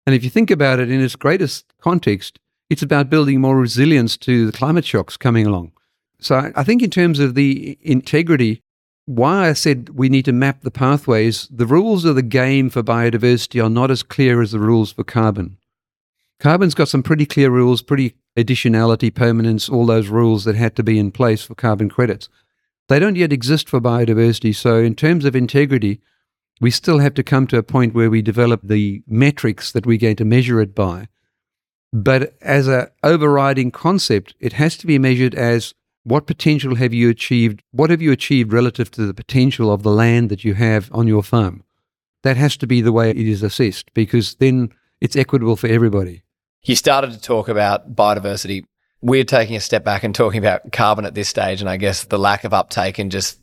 And 0.06 0.14
if 0.14 0.24
you 0.24 0.30
think 0.30 0.50
about 0.50 0.80
it 0.80 0.90
in 0.90 1.00
its 1.00 1.16
greatest 1.16 1.72
context, 1.80 2.38
it's 2.68 2.82
about 2.82 3.10
building 3.10 3.40
more 3.40 3.58
resilience 3.58 4.16
to 4.18 4.46
the 4.46 4.52
climate 4.52 4.84
shocks 4.84 5.16
coming 5.16 5.46
along. 5.46 5.72
So 6.20 6.52
I 6.54 6.64
think 6.64 6.82
in 6.82 6.90
terms 6.90 7.18
of 7.18 7.34
the 7.34 7.78
integrity, 7.80 8.62
why 9.06 9.48
I 9.48 9.54
said 9.54 9.90
we 9.90 10.08
need 10.08 10.24
to 10.26 10.32
map 10.32 10.62
the 10.62 10.70
pathways, 10.70 11.48
the 11.50 11.66
rules 11.66 12.04
of 12.04 12.14
the 12.14 12.22
game 12.22 12.70
for 12.70 12.82
biodiversity 12.82 13.62
are 13.62 13.70
not 13.70 13.90
as 13.90 14.02
clear 14.02 14.40
as 14.40 14.52
the 14.52 14.60
rules 14.60 14.92
for 14.92 15.02
carbon. 15.02 15.56
Carbon's 16.38 16.74
got 16.74 16.88
some 16.88 17.02
pretty 17.02 17.26
clear 17.26 17.50
rules, 17.50 17.82
pretty 17.82 18.14
additionality, 18.36 19.14
permanence, 19.14 19.68
all 19.68 19.86
those 19.86 20.08
rules 20.08 20.44
that 20.44 20.56
had 20.56 20.76
to 20.76 20.82
be 20.82 20.98
in 20.98 21.10
place 21.10 21.42
for 21.42 21.54
carbon 21.54 21.90
credits. 21.90 22.28
They 22.88 22.98
don't 22.98 23.16
yet 23.16 23.32
exist 23.32 23.68
for 23.68 23.80
biodiversity. 23.80 24.54
So, 24.54 24.78
in 24.78 24.94
terms 24.94 25.24
of 25.24 25.36
integrity, 25.36 26.00
we 26.60 26.70
still 26.70 26.98
have 26.98 27.14
to 27.14 27.22
come 27.22 27.46
to 27.48 27.58
a 27.58 27.62
point 27.62 27.94
where 27.94 28.10
we 28.10 28.22
develop 28.22 28.60
the 28.62 29.02
metrics 29.06 29.72
that 29.72 29.86
we're 29.86 29.98
going 29.98 30.16
to 30.16 30.24
measure 30.24 30.60
it 30.60 30.74
by. 30.74 31.08
But 31.92 32.34
as 32.40 32.68
an 32.68 32.88
overriding 33.02 33.70
concept, 33.70 34.34
it 34.38 34.52
has 34.52 34.76
to 34.78 34.86
be 34.86 34.98
measured 34.98 35.34
as 35.34 35.74
what 36.04 36.26
potential 36.26 36.76
have 36.76 36.94
you 36.94 37.10
achieved? 37.10 37.62
What 37.72 37.90
have 37.90 38.00
you 38.00 38.12
achieved 38.12 38.52
relative 38.52 38.90
to 38.92 39.06
the 39.06 39.14
potential 39.14 39.72
of 39.72 39.82
the 39.82 39.90
land 39.90 40.28
that 40.28 40.44
you 40.44 40.54
have 40.54 40.90
on 40.92 41.08
your 41.08 41.22
farm? 41.22 41.64
That 42.22 42.36
has 42.36 42.56
to 42.58 42.66
be 42.66 42.80
the 42.80 42.92
way 42.92 43.10
it 43.10 43.16
is 43.16 43.42
assessed 43.42 43.92
because 43.94 44.34
then 44.36 44.70
it's 45.00 45.16
equitable 45.16 45.56
for 45.56 45.66
everybody. 45.66 46.22
You 46.62 46.76
started 46.76 47.12
to 47.12 47.20
talk 47.20 47.48
about 47.48 47.94
biodiversity. 47.96 48.64
We're 49.00 49.24
taking 49.24 49.56
a 49.56 49.60
step 49.60 49.82
back 49.82 50.04
and 50.04 50.14
talking 50.14 50.38
about 50.38 50.72
carbon 50.72 51.06
at 51.06 51.14
this 51.14 51.28
stage, 51.28 51.62
and 51.62 51.70
I 51.70 51.78
guess 51.78 52.04
the 52.04 52.18
lack 52.18 52.44
of 52.44 52.52
uptake 52.52 52.98
and 52.98 53.10
just 53.10 53.39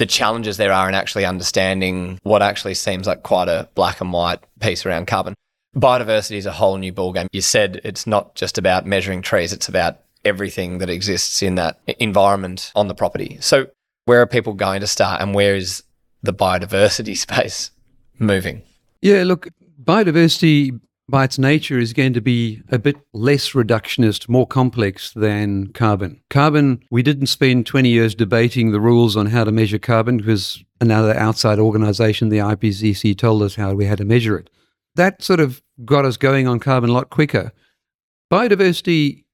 the 0.00 0.06
challenges 0.06 0.56
there 0.56 0.72
are 0.72 0.88
in 0.88 0.94
actually 0.94 1.26
understanding 1.26 2.18
what 2.22 2.40
actually 2.40 2.72
seems 2.72 3.06
like 3.06 3.22
quite 3.22 3.48
a 3.48 3.68
black 3.74 4.00
and 4.00 4.14
white 4.14 4.40
piece 4.58 4.86
around 4.86 5.06
carbon. 5.06 5.34
Biodiversity 5.76 6.36
is 6.36 6.46
a 6.46 6.52
whole 6.52 6.78
new 6.78 6.90
ballgame. 6.90 7.26
You 7.32 7.42
said 7.42 7.82
it's 7.84 8.06
not 8.06 8.34
just 8.34 8.56
about 8.56 8.86
measuring 8.86 9.20
trees, 9.20 9.52
it's 9.52 9.68
about 9.68 9.98
everything 10.24 10.78
that 10.78 10.88
exists 10.88 11.42
in 11.42 11.56
that 11.56 11.78
environment 11.98 12.72
on 12.74 12.88
the 12.88 12.94
property. 12.94 13.36
So, 13.40 13.66
where 14.06 14.22
are 14.22 14.26
people 14.26 14.54
going 14.54 14.80
to 14.80 14.86
start 14.86 15.20
and 15.20 15.34
where 15.34 15.54
is 15.54 15.82
the 16.22 16.32
biodiversity 16.32 17.16
space 17.26 17.70
moving? 18.18 18.62
Yeah, 19.02 19.24
look, 19.24 19.48
biodiversity 19.84 20.80
by 21.10 21.24
its 21.24 21.38
nature 21.38 21.78
is 21.78 21.92
going 21.92 22.12
to 22.12 22.20
be 22.20 22.62
a 22.70 22.78
bit 22.78 22.96
less 23.12 23.50
reductionist, 23.50 24.28
more 24.28 24.46
complex 24.46 25.12
than 25.12 25.72
carbon. 25.72 26.20
Carbon, 26.30 26.82
we 26.90 27.02
didn't 27.02 27.26
spend 27.26 27.66
20 27.66 27.88
years 27.88 28.14
debating 28.14 28.70
the 28.70 28.80
rules 28.80 29.16
on 29.16 29.26
how 29.26 29.44
to 29.44 29.52
measure 29.52 29.78
carbon 29.78 30.18
because 30.18 30.62
another 30.80 31.16
outside 31.16 31.58
organization, 31.58 32.28
the 32.28 32.38
IPCC, 32.38 33.18
told 33.18 33.42
us 33.42 33.56
how 33.56 33.74
we 33.74 33.84
had 33.84 33.98
to 33.98 34.04
measure 34.04 34.38
it. 34.38 34.48
That 34.94 35.22
sort 35.22 35.40
of 35.40 35.62
got 35.84 36.04
us 36.04 36.16
going 36.16 36.46
on 36.46 36.60
carbon 36.60 36.90
a 36.90 36.92
lot 36.92 37.10
quicker. 37.10 37.52
Biodiversity, 38.32 39.24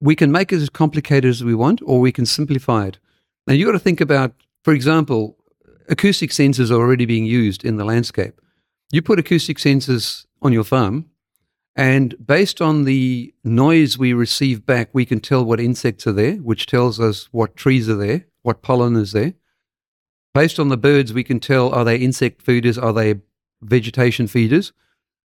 we 0.00 0.16
can 0.16 0.32
make 0.32 0.52
it 0.52 0.56
as 0.56 0.68
complicated 0.68 1.30
as 1.30 1.44
we 1.44 1.54
want 1.54 1.80
or 1.84 2.00
we 2.00 2.12
can 2.12 2.26
simplify 2.26 2.86
it. 2.86 2.98
Now, 3.46 3.54
you've 3.54 3.66
got 3.66 3.72
to 3.72 3.78
think 3.78 4.00
about, 4.00 4.34
for 4.64 4.72
example, 4.72 5.36
acoustic 5.88 6.30
sensors 6.30 6.70
are 6.70 6.74
already 6.74 7.06
being 7.06 7.24
used 7.24 7.64
in 7.64 7.76
the 7.76 7.84
landscape. 7.84 8.40
You 8.90 9.02
put 9.02 9.18
acoustic 9.18 9.58
sensors 9.58 10.26
on 10.46 10.52
your 10.52 10.64
farm. 10.64 11.10
And 11.74 12.14
based 12.24 12.62
on 12.62 12.84
the 12.84 13.34
noise 13.44 13.98
we 13.98 14.14
receive 14.14 14.64
back, 14.64 14.88
we 14.94 15.04
can 15.04 15.20
tell 15.20 15.44
what 15.44 15.60
insects 15.60 16.06
are 16.06 16.12
there, 16.12 16.36
which 16.36 16.64
tells 16.64 16.98
us 16.98 17.28
what 17.32 17.54
trees 17.54 17.88
are 17.88 17.96
there, 17.96 18.24
what 18.42 18.62
pollen 18.62 18.96
is 18.96 19.12
there. 19.12 19.34
Based 20.32 20.58
on 20.58 20.70
the 20.70 20.78
birds, 20.78 21.12
we 21.12 21.24
can 21.24 21.38
tell 21.38 21.70
are 21.70 21.84
they 21.84 21.96
insect 21.96 22.40
feeders, 22.40 22.78
are 22.78 22.94
they 22.94 23.16
vegetation 23.60 24.26
feeders. 24.26 24.72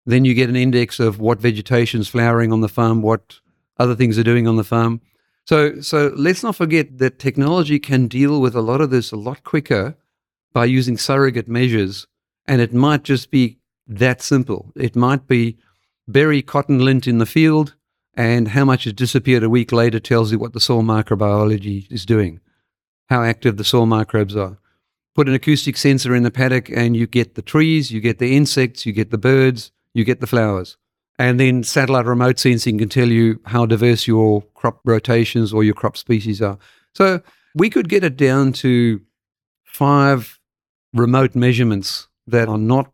Then 0.06 0.24
you 0.24 0.34
get 0.34 0.48
an 0.48 0.56
index 0.56 0.98
of 0.98 1.20
what 1.20 1.40
vegetation 1.40 2.00
is 2.00 2.08
flowering 2.08 2.52
on 2.52 2.62
the 2.62 2.68
farm, 2.68 3.00
what 3.02 3.40
other 3.78 3.94
things 3.94 4.18
are 4.18 4.24
doing 4.24 4.48
on 4.48 4.56
the 4.56 4.64
farm. 4.64 5.00
So, 5.46 5.80
so 5.80 6.12
let's 6.16 6.42
not 6.42 6.56
forget 6.56 6.98
that 6.98 7.18
technology 7.18 7.78
can 7.78 8.08
deal 8.08 8.40
with 8.40 8.54
a 8.54 8.60
lot 8.60 8.80
of 8.80 8.90
this 8.90 9.12
a 9.12 9.16
lot 9.16 9.44
quicker 9.44 9.96
by 10.52 10.64
using 10.64 10.96
surrogate 10.96 11.48
measures 11.48 12.06
And 12.46 12.60
it 12.60 12.74
might 12.74 13.04
just 13.04 13.30
be 13.30 13.59
that 13.90 14.22
simple. 14.22 14.72
It 14.76 14.96
might 14.96 15.26
be 15.26 15.58
bury 16.08 16.40
cotton 16.42 16.78
lint 16.78 17.06
in 17.06 17.18
the 17.18 17.26
field, 17.26 17.74
and 18.14 18.48
how 18.48 18.64
much 18.64 18.84
has 18.84 18.92
disappeared 18.92 19.42
a 19.42 19.50
week 19.50 19.72
later 19.72 20.00
tells 20.00 20.32
you 20.32 20.38
what 20.38 20.52
the 20.52 20.60
soil 20.60 20.82
microbiology 20.82 21.90
is 21.90 22.06
doing, 22.06 22.40
how 23.08 23.22
active 23.22 23.56
the 23.56 23.64
soil 23.64 23.86
microbes 23.86 24.36
are. 24.36 24.58
Put 25.14 25.28
an 25.28 25.34
acoustic 25.34 25.76
sensor 25.76 26.14
in 26.14 26.22
the 26.22 26.30
paddock, 26.30 26.70
and 26.70 26.96
you 26.96 27.06
get 27.06 27.34
the 27.34 27.42
trees, 27.42 27.90
you 27.90 28.00
get 28.00 28.18
the 28.18 28.36
insects, 28.36 28.86
you 28.86 28.92
get 28.92 29.10
the 29.10 29.18
birds, 29.18 29.72
you 29.92 30.04
get 30.04 30.20
the 30.20 30.26
flowers. 30.26 30.76
And 31.18 31.38
then 31.38 31.64
satellite 31.64 32.06
remote 32.06 32.38
sensing 32.38 32.78
can 32.78 32.88
tell 32.88 33.08
you 33.08 33.40
how 33.44 33.66
diverse 33.66 34.06
your 34.06 34.42
crop 34.54 34.80
rotations 34.84 35.52
or 35.52 35.62
your 35.64 35.74
crop 35.74 35.96
species 35.96 36.40
are. 36.40 36.58
So 36.94 37.20
we 37.54 37.68
could 37.68 37.88
get 37.88 38.04
it 38.04 38.16
down 38.16 38.52
to 38.54 39.02
five 39.64 40.38
remote 40.94 41.34
measurements 41.34 42.08
that 42.26 42.48
are 42.48 42.58
not 42.58 42.92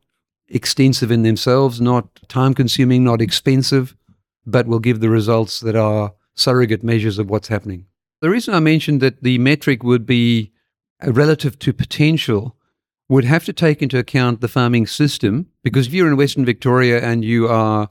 extensive 0.48 1.10
in 1.10 1.22
themselves, 1.22 1.80
not 1.80 2.08
time 2.28 2.54
consuming, 2.54 3.04
not 3.04 3.20
expensive, 3.20 3.96
but 4.44 4.66
will 4.66 4.78
give 4.78 5.00
the 5.00 5.10
results 5.10 5.60
that 5.60 5.76
are 5.76 6.14
surrogate 6.34 6.84
measures 6.84 7.18
of 7.18 7.28
what's 7.28 7.48
happening. 7.48 7.86
The 8.20 8.30
reason 8.30 8.54
I 8.54 8.60
mentioned 8.60 9.00
that 9.02 9.22
the 9.22 9.38
metric 9.38 9.82
would 9.82 10.06
be 10.06 10.52
uh, 11.04 11.12
relative 11.12 11.58
to 11.60 11.72
potential 11.72 12.56
would 13.08 13.24
have 13.24 13.44
to 13.44 13.52
take 13.52 13.82
into 13.82 13.98
account 13.98 14.40
the 14.40 14.48
farming 14.48 14.86
system 14.86 15.46
because 15.62 15.86
if 15.86 15.92
you're 15.92 16.08
in 16.08 16.16
Western 16.16 16.44
Victoria 16.44 17.00
and 17.00 17.24
you 17.24 17.48
are 17.48 17.88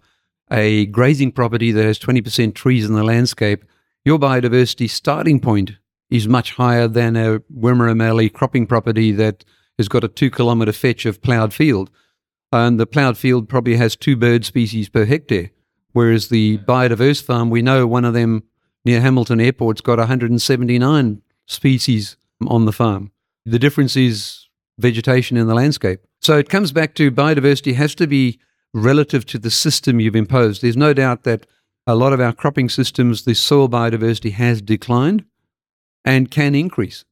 a 0.52 0.86
grazing 0.88 1.32
property 1.32 1.72
that 1.72 1.86
has 1.86 2.00
20% 2.00 2.54
trees 2.54 2.86
in 2.86 2.94
the 2.94 3.04
landscape, 3.04 3.66
your 4.04 4.20
biodiversity 4.20 4.90
starting 4.90 5.40
point 5.40 5.74
is 6.10 6.28
much 6.28 6.54
higher 6.54 6.88
than 6.88 7.16
a 7.16 7.40
Wimmera 7.52 7.96
Mallee 7.96 8.30
cropping 8.30 8.68
property 8.68 9.12
that 9.12 9.44
has 9.78 9.88
got 9.88 10.04
a 10.04 10.08
two 10.08 10.30
kilometre 10.30 10.74
fetch 10.74 11.06
of 11.06 11.22
ploughed 11.22 11.54
field. 11.54 11.90
And 12.56 12.80
the 12.80 12.88
ploughed 12.88 13.18
field 13.18 13.50
probably 13.50 13.76
has 13.76 13.98
two 13.98 14.16
bird 14.16 14.46
species 14.46 14.88
per 14.88 15.04
hectare. 15.04 15.52
Whereas 15.92 16.30
the 16.30 16.58
biodiverse 16.60 17.22
farm, 17.22 17.50
we 17.50 17.62
know 17.62 17.86
one 17.86 18.06
of 18.06 18.14
them 18.14 18.44
near 18.86 19.02
Hamilton 19.02 19.42
Airport's 19.42 19.82
got 19.82 19.98
179 19.98 21.22
species 21.48 22.16
on 22.48 22.64
the 22.64 22.72
farm. 22.72 23.12
The 23.46 23.60
difference 23.60 23.98
is 23.98 24.48
vegetation 24.78 25.36
in 25.36 25.48
the 25.48 25.54
landscape. 25.54 26.00
So 26.22 26.38
it 26.38 26.48
comes 26.48 26.72
back 26.72 26.96
to 26.96 27.12
biodiversity 27.12 27.76
has 27.76 27.94
to 27.96 28.08
be 28.08 28.40
relative 28.74 29.26
to 29.26 29.38
the 29.38 29.52
system 29.52 30.00
you've 30.00 30.16
imposed. 30.16 30.62
There's 30.62 30.78
no 30.78 30.94
doubt 30.94 31.24
that 31.24 31.46
a 31.86 31.96
lot 31.96 32.14
of 32.14 32.22
our 32.22 32.32
cropping 32.32 32.70
systems, 32.70 33.26
the 33.26 33.36
soil 33.36 33.68
biodiversity 33.68 34.32
has 34.32 34.62
declined 34.62 35.26
and 36.06 36.32
can 36.32 36.56
increase. 36.56 37.04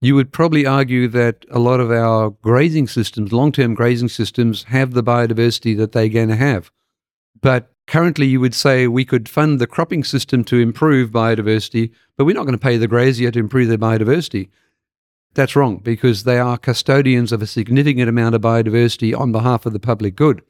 You 0.00 0.14
would 0.14 0.32
probably 0.32 0.64
argue 0.64 1.08
that 1.08 1.44
a 1.50 1.58
lot 1.58 1.80
of 1.80 1.90
our 1.90 2.30
grazing 2.30 2.86
systems, 2.86 3.32
long 3.32 3.50
term 3.50 3.74
grazing 3.74 4.08
systems, 4.08 4.64
have 4.64 4.92
the 4.92 5.02
biodiversity 5.02 5.76
that 5.76 5.92
they're 5.92 6.08
going 6.08 6.28
to 6.28 6.36
have. 6.36 6.70
But 7.40 7.72
currently, 7.86 8.26
you 8.26 8.40
would 8.40 8.54
say 8.54 8.86
we 8.86 9.04
could 9.04 9.28
fund 9.28 9.58
the 9.58 9.66
cropping 9.66 10.04
system 10.04 10.44
to 10.44 10.58
improve 10.58 11.10
biodiversity, 11.10 11.90
but 12.16 12.24
we're 12.24 12.36
not 12.36 12.44
going 12.44 12.58
to 12.58 12.58
pay 12.58 12.76
the 12.76 12.86
grazier 12.86 13.30
to 13.32 13.38
improve 13.38 13.68
their 13.68 13.78
biodiversity. 13.78 14.48
That's 15.34 15.56
wrong 15.56 15.78
because 15.78 16.24
they 16.24 16.38
are 16.38 16.58
custodians 16.58 17.32
of 17.32 17.42
a 17.42 17.46
significant 17.46 18.08
amount 18.08 18.34
of 18.34 18.40
biodiversity 18.40 19.18
on 19.18 19.32
behalf 19.32 19.66
of 19.66 19.72
the 19.72 19.80
public 19.80 20.16
good. 20.16 20.42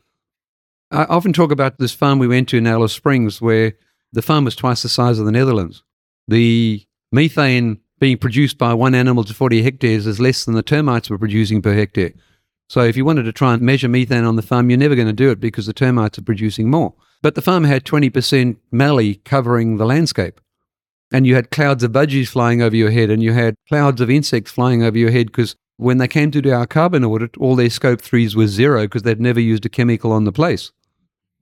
I 0.91 1.05
often 1.05 1.33
talk 1.33 1.51
about 1.51 1.79
this 1.79 1.93
farm 1.93 2.19
we 2.19 2.29
went 2.29 2.49
to 2.51 2.59
in 2.59 2.67
Alice 2.67 2.93
Springs 2.93 3.41
where 3.41 3.75
the 4.13 4.23
farm 4.23 4.45
was 4.45 4.57
twice 4.57 4.83
the 4.83 4.89
size 4.89 5.19
of 5.19 5.27
the 5.27 5.33
Netherlands. 5.33 5.83
The 6.29 6.87
methane 7.13 7.81
being 7.99 8.19
produced 8.19 8.59
by 8.59 8.75
one 8.75 8.95
animal 8.95 9.25
to 9.25 9.35
40 9.35 9.63
hectares 9.63 10.07
is 10.07 10.21
less 10.21 10.45
than 10.45 10.55
the 10.55 10.63
termites 10.63 11.11
were 11.11 11.19
producing 11.19 11.63
per 11.63 11.75
hectare. 11.75 12.13
So 12.69 12.83
if 12.83 12.97
you 12.97 13.05
wanted 13.05 13.23
to 13.25 13.33
try 13.33 13.55
and 13.55 13.63
measure 13.63 13.89
methane 13.89 14.25
on 14.25 14.37
the 14.37 14.43
farm, 14.43 14.71
you're 14.71 14.79
never 14.79 14.95
going 14.95 15.09
to 15.09 15.13
do 15.13 15.31
it 15.31 15.41
because 15.41 15.67
the 15.67 15.73
termites 15.73 16.19
are 16.19 16.23
producing 16.23 16.71
more. 16.71 16.95
But 17.23 17.35
the 17.35 17.43
farm 17.43 17.65
had 17.65 17.85
20% 17.85 18.57
mallee 18.71 19.17
covering 19.17 19.77
the 19.77 19.87
landscape. 19.87 20.41
And 21.11 21.27
you 21.27 21.35
had 21.35 21.51
clouds 21.51 21.83
of 21.83 21.93
budgies 21.93 22.29
flying 22.29 22.61
over 22.61 22.77
your 22.77 22.91
head, 22.91 23.11
and 23.11 23.23
you 23.23 23.33
had 23.33 23.55
clouds 23.67 24.03
of 24.03 24.11
insects 24.11 24.51
flying 24.51 24.83
over 24.83 24.99
your 24.99 25.11
head 25.11 25.29
because 25.29 25.57
when 25.79 25.97
they 25.97 26.09
came 26.09 26.31
to 26.33 26.43
do 26.43 26.53
our 26.53 26.67
carbon 26.67 27.05
audit, 27.05 27.37
all 27.39 27.57
their 27.57 27.71
scope 27.71 28.03
threes 28.03 28.37
were 28.37 28.47
zero 28.47 28.83
because 28.83 29.05
they'd 29.05 29.21
never 29.21 29.41
used 29.41 29.65
a 29.65 29.71
chemical 29.71 30.13
on 30.13 30.25
the 30.25 30.33
place. 30.33 30.71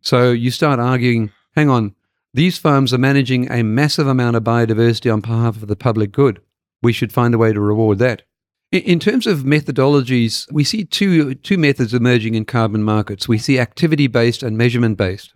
So 0.02 0.30
you 0.30 0.52
start 0.52 0.78
arguing, 0.78 1.32
hang 1.56 1.68
on, 1.68 1.96
these 2.32 2.58
farms 2.58 2.94
are 2.94 2.98
managing 2.98 3.50
a 3.50 3.64
massive 3.64 4.06
amount 4.06 4.36
of 4.36 4.44
biodiversity 4.44 5.12
on 5.12 5.20
behalf 5.20 5.56
of 5.56 5.66
the 5.66 5.74
public 5.74 6.12
good. 6.12 6.40
We 6.86 6.92
should 6.92 7.12
find 7.12 7.34
a 7.34 7.38
way 7.38 7.52
to 7.52 7.60
reward 7.60 7.98
that. 7.98 8.22
In 8.70 9.00
terms 9.00 9.26
of 9.26 9.40
methodologies, 9.40 10.46
we 10.52 10.62
see 10.62 10.84
two, 10.84 11.34
two 11.34 11.58
methods 11.58 11.92
emerging 11.92 12.36
in 12.36 12.44
carbon 12.44 12.84
markets. 12.84 13.26
We 13.26 13.38
see 13.38 13.58
activity 13.58 14.06
based 14.06 14.44
and 14.44 14.56
measurement 14.56 14.96
based. 14.96 15.34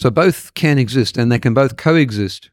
So 0.00 0.10
both 0.10 0.52
can 0.54 0.78
exist 0.78 1.16
and 1.16 1.30
they 1.30 1.38
can 1.38 1.54
both 1.54 1.76
coexist. 1.76 2.50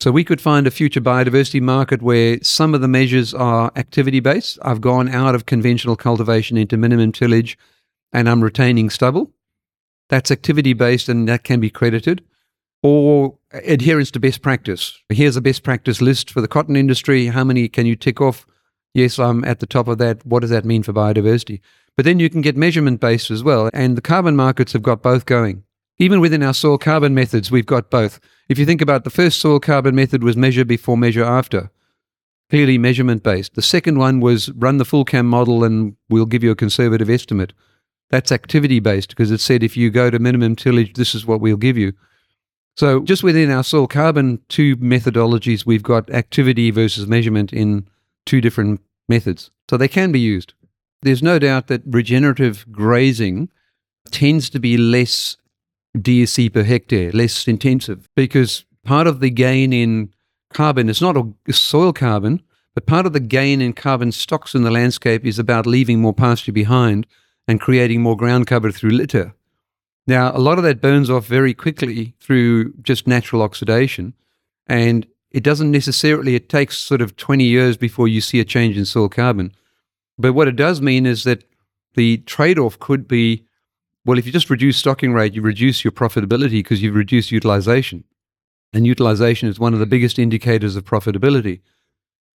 So 0.00 0.10
we 0.10 0.24
could 0.24 0.40
find 0.40 0.66
a 0.66 0.70
future 0.70 1.02
biodiversity 1.02 1.60
market 1.60 2.00
where 2.00 2.38
some 2.42 2.72
of 2.74 2.80
the 2.80 2.88
measures 2.88 3.34
are 3.34 3.70
activity 3.76 4.20
based. 4.20 4.58
I've 4.62 4.80
gone 4.80 5.10
out 5.10 5.34
of 5.34 5.44
conventional 5.44 5.96
cultivation 5.96 6.56
into 6.56 6.78
minimum 6.78 7.12
tillage 7.12 7.58
and 8.10 8.26
I'm 8.26 8.42
retaining 8.42 8.88
stubble. 8.88 9.32
That's 10.08 10.30
activity 10.30 10.72
based 10.72 11.10
and 11.10 11.28
that 11.28 11.44
can 11.44 11.60
be 11.60 11.68
credited. 11.68 12.24
Or 12.82 13.38
adherence 13.52 14.10
to 14.12 14.20
best 14.20 14.42
practice. 14.42 14.98
Here's 15.08 15.36
a 15.36 15.40
best 15.40 15.62
practice 15.62 16.00
list 16.00 16.30
for 16.30 16.40
the 16.40 16.48
cotton 16.48 16.76
industry. 16.76 17.26
How 17.26 17.44
many 17.44 17.68
can 17.68 17.86
you 17.86 17.96
tick 17.96 18.20
off? 18.20 18.46
Yes, 18.94 19.18
I'm 19.18 19.44
at 19.44 19.60
the 19.60 19.66
top 19.66 19.86
of 19.86 19.98
that. 19.98 20.24
What 20.24 20.40
does 20.40 20.50
that 20.50 20.64
mean 20.64 20.82
for 20.82 20.92
biodiversity? 20.92 21.60
But 21.96 22.04
then 22.04 22.18
you 22.18 22.30
can 22.30 22.40
get 22.40 22.56
measurement 22.56 23.00
based 23.00 23.30
as 23.30 23.44
well. 23.44 23.70
And 23.74 23.96
the 23.96 24.02
carbon 24.02 24.34
markets 24.34 24.72
have 24.72 24.82
got 24.82 25.02
both 25.02 25.26
going. 25.26 25.64
Even 25.98 26.20
within 26.20 26.42
our 26.42 26.54
soil 26.54 26.78
carbon 26.78 27.14
methods, 27.14 27.50
we've 27.50 27.66
got 27.66 27.90
both. 27.90 28.20
If 28.48 28.58
you 28.58 28.64
think 28.64 28.80
about 28.80 29.04
the 29.04 29.10
first 29.10 29.38
soil 29.38 29.60
carbon 29.60 29.94
method 29.94 30.24
was 30.24 30.36
measure 30.36 30.64
before, 30.64 30.96
measure 30.96 31.24
after, 31.24 31.70
clearly 32.48 32.78
measurement 32.78 33.22
based. 33.22 33.54
The 33.54 33.62
second 33.62 33.98
one 33.98 34.20
was 34.20 34.50
run 34.52 34.78
the 34.78 34.84
FullCAM 34.84 35.26
model 35.26 35.62
and 35.62 35.96
we'll 36.08 36.24
give 36.24 36.42
you 36.42 36.50
a 36.50 36.56
conservative 36.56 37.10
estimate. 37.10 37.52
That's 38.08 38.32
activity 38.32 38.80
based 38.80 39.10
because 39.10 39.30
it 39.30 39.40
said 39.40 39.62
if 39.62 39.76
you 39.76 39.90
go 39.90 40.10
to 40.10 40.18
minimum 40.18 40.56
tillage, 40.56 40.94
this 40.94 41.14
is 41.14 41.26
what 41.26 41.40
we'll 41.40 41.58
give 41.58 41.76
you. 41.76 41.92
So, 42.80 43.00
just 43.00 43.22
within 43.22 43.50
our 43.50 43.62
soil 43.62 43.86
carbon 43.86 44.40
two 44.48 44.74
methodologies, 44.78 45.66
we've 45.66 45.82
got 45.82 46.08
activity 46.08 46.70
versus 46.70 47.06
measurement 47.06 47.52
in 47.52 47.86
two 48.24 48.40
different 48.40 48.80
methods. 49.06 49.50
So, 49.68 49.76
they 49.76 49.86
can 49.86 50.12
be 50.12 50.18
used. 50.18 50.54
There's 51.02 51.22
no 51.22 51.38
doubt 51.38 51.66
that 51.66 51.82
regenerative 51.84 52.64
grazing 52.72 53.50
tends 54.10 54.48
to 54.48 54.58
be 54.58 54.78
less 54.78 55.36
DSE 55.98 56.54
per 56.54 56.62
hectare, 56.62 57.12
less 57.12 57.46
intensive, 57.46 58.08
because 58.16 58.64
part 58.82 59.06
of 59.06 59.20
the 59.20 59.28
gain 59.28 59.74
in 59.74 60.14
carbon 60.50 60.88
is 60.88 61.02
not 61.02 61.22
soil 61.50 61.92
carbon, 61.92 62.40
but 62.72 62.86
part 62.86 63.04
of 63.04 63.12
the 63.12 63.20
gain 63.20 63.60
in 63.60 63.74
carbon 63.74 64.10
stocks 64.10 64.54
in 64.54 64.62
the 64.62 64.70
landscape 64.70 65.26
is 65.26 65.38
about 65.38 65.66
leaving 65.66 66.00
more 66.00 66.14
pasture 66.14 66.50
behind 66.52 67.06
and 67.46 67.60
creating 67.60 68.00
more 68.00 68.16
ground 68.16 68.46
cover 68.46 68.72
through 68.72 68.92
litter. 68.92 69.34
Now, 70.06 70.34
a 70.34 70.38
lot 70.38 70.58
of 70.58 70.64
that 70.64 70.80
burns 70.80 71.10
off 71.10 71.26
very 71.26 71.54
quickly 71.54 72.14
through 72.20 72.72
just 72.82 73.06
natural 73.06 73.42
oxidation. 73.42 74.14
And 74.66 75.06
it 75.30 75.42
doesn't 75.42 75.70
necessarily, 75.70 76.34
it 76.34 76.48
takes 76.48 76.78
sort 76.78 77.00
of 77.00 77.16
20 77.16 77.44
years 77.44 77.76
before 77.76 78.08
you 78.08 78.20
see 78.20 78.40
a 78.40 78.44
change 78.44 78.76
in 78.76 78.84
soil 78.84 79.08
carbon. 79.08 79.52
But 80.18 80.32
what 80.32 80.48
it 80.48 80.56
does 80.56 80.80
mean 80.80 81.06
is 81.06 81.24
that 81.24 81.44
the 81.94 82.18
trade 82.18 82.58
off 82.58 82.78
could 82.78 83.06
be 83.06 83.44
well, 84.04 84.18
if 84.18 84.24
you 84.24 84.32
just 84.32 84.50
reduce 84.50 84.78
stocking 84.78 85.12
rate, 85.12 85.34
you 85.34 85.42
reduce 85.42 85.84
your 85.84 85.92
profitability 85.92 86.60
because 86.60 86.82
you've 86.82 86.94
reduced 86.94 87.30
utilization. 87.30 88.04
And 88.72 88.86
utilization 88.86 89.48
is 89.48 89.60
one 89.60 89.72
of 89.74 89.78
the 89.78 89.84
mm-hmm. 89.84 89.90
biggest 89.90 90.18
indicators 90.18 90.76
of 90.76 90.84
profitability. 90.84 91.60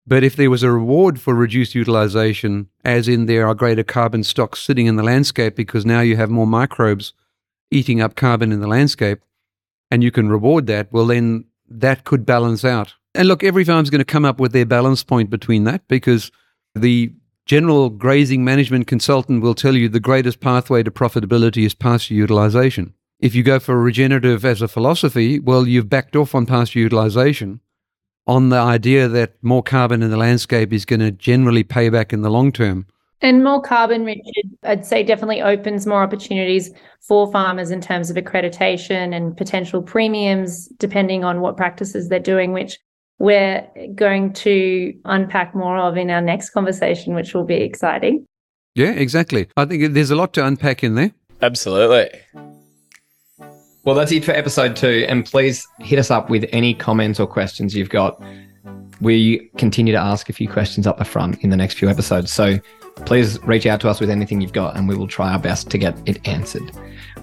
But 0.06 0.24
if 0.24 0.34
there 0.34 0.50
was 0.50 0.64
a 0.64 0.72
reward 0.72 1.20
for 1.20 1.34
reduced 1.34 1.76
utilization, 1.76 2.68
as 2.84 3.06
in 3.06 3.26
there 3.26 3.46
are 3.46 3.54
greater 3.54 3.84
carbon 3.84 4.24
stocks 4.24 4.60
sitting 4.60 4.86
in 4.86 4.96
the 4.96 5.04
landscape 5.04 5.54
because 5.54 5.86
now 5.86 6.00
you 6.00 6.16
have 6.16 6.30
more 6.30 6.46
microbes 6.46 7.12
eating 7.72 8.00
up 8.00 8.14
carbon 8.14 8.52
in 8.52 8.60
the 8.60 8.66
landscape, 8.66 9.20
and 9.90 10.02
you 10.02 10.10
can 10.10 10.28
reward 10.28 10.66
that, 10.66 10.92
well, 10.92 11.06
then 11.06 11.44
that 11.68 12.04
could 12.04 12.24
balance 12.24 12.64
out. 12.64 12.94
And 13.14 13.28
look, 13.28 13.44
every 13.44 13.64
farm's 13.64 13.90
going 13.90 13.98
to 13.98 14.04
come 14.04 14.24
up 14.24 14.40
with 14.40 14.52
their 14.52 14.66
balance 14.66 15.02
point 15.02 15.30
between 15.30 15.64
that 15.64 15.86
because 15.88 16.30
the 16.74 17.12
general 17.44 17.90
grazing 17.90 18.44
management 18.44 18.86
consultant 18.86 19.42
will 19.42 19.54
tell 19.54 19.76
you 19.76 19.88
the 19.88 20.00
greatest 20.00 20.40
pathway 20.40 20.82
to 20.82 20.90
profitability 20.90 21.66
is 21.66 21.74
pasture 21.74 22.14
utilization. 22.14 22.94
If 23.18 23.34
you 23.34 23.42
go 23.42 23.58
for 23.58 23.80
regenerative 23.80 24.44
as 24.44 24.62
a 24.62 24.68
philosophy, 24.68 25.38
well, 25.38 25.66
you've 25.68 25.88
backed 25.88 26.16
off 26.16 26.34
on 26.34 26.46
pasture 26.46 26.78
utilization 26.78 27.60
on 28.26 28.48
the 28.48 28.58
idea 28.58 29.08
that 29.08 29.34
more 29.42 29.62
carbon 29.62 30.02
in 30.02 30.10
the 30.10 30.16
landscape 30.16 30.72
is 30.72 30.84
going 30.84 31.00
to 31.00 31.10
generally 31.10 31.64
pay 31.64 31.88
back 31.88 32.12
in 32.12 32.22
the 32.22 32.30
long 32.30 32.52
term. 32.52 32.86
And 33.22 33.44
more 33.44 33.62
carbon, 33.62 34.04
rich, 34.04 34.18
I'd 34.64 34.84
say 34.84 35.04
definitely 35.04 35.40
opens 35.40 35.86
more 35.86 36.02
opportunities 36.02 36.70
for 37.00 37.30
farmers 37.30 37.70
in 37.70 37.80
terms 37.80 38.10
of 38.10 38.16
accreditation 38.16 39.14
and 39.14 39.36
potential 39.36 39.80
premiums, 39.80 40.66
depending 40.78 41.22
on 41.22 41.40
what 41.40 41.56
practices 41.56 42.08
they're 42.08 42.18
doing, 42.18 42.52
which 42.52 42.78
we're 43.20 43.64
going 43.94 44.32
to 44.32 44.92
unpack 45.04 45.54
more 45.54 45.78
of 45.78 45.96
in 45.96 46.10
our 46.10 46.20
next 46.20 46.50
conversation, 46.50 47.14
which 47.14 47.32
will 47.32 47.44
be 47.44 47.54
exciting. 47.54 48.26
Yeah, 48.74 48.90
exactly. 48.90 49.46
I 49.56 49.66
think 49.66 49.94
there's 49.94 50.10
a 50.10 50.16
lot 50.16 50.32
to 50.32 50.44
unpack 50.44 50.82
in 50.82 50.96
there. 50.96 51.12
Absolutely. 51.40 52.10
Well, 53.84 53.94
that's 53.94 54.10
it 54.10 54.24
for 54.24 54.32
episode 54.32 54.74
two. 54.74 55.06
And 55.08 55.24
please 55.24 55.66
hit 55.78 56.00
us 56.00 56.10
up 56.10 56.28
with 56.28 56.46
any 56.50 56.74
comments 56.74 57.20
or 57.20 57.28
questions 57.28 57.76
you've 57.76 57.90
got. 57.90 58.20
We 59.00 59.50
continue 59.58 59.92
to 59.92 60.00
ask 60.00 60.28
a 60.28 60.32
few 60.32 60.48
questions 60.48 60.86
up 60.86 60.98
the 60.98 61.04
front 61.04 61.40
in 61.42 61.50
the 61.50 61.56
next 61.56 61.78
few 61.78 61.88
episodes. 61.88 62.32
So 62.32 62.58
please 63.06 63.42
reach 63.44 63.66
out 63.66 63.80
to 63.80 63.88
us 63.88 64.00
with 64.00 64.10
anything 64.10 64.40
you've 64.40 64.52
got 64.52 64.76
and 64.76 64.88
we 64.88 64.94
will 64.94 65.08
try 65.08 65.32
our 65.32 65.38
best 65.38 65.70
to 65.70 65.78
get 65.78 65.96
it 66.06 66.26
answered. 66.26 66.70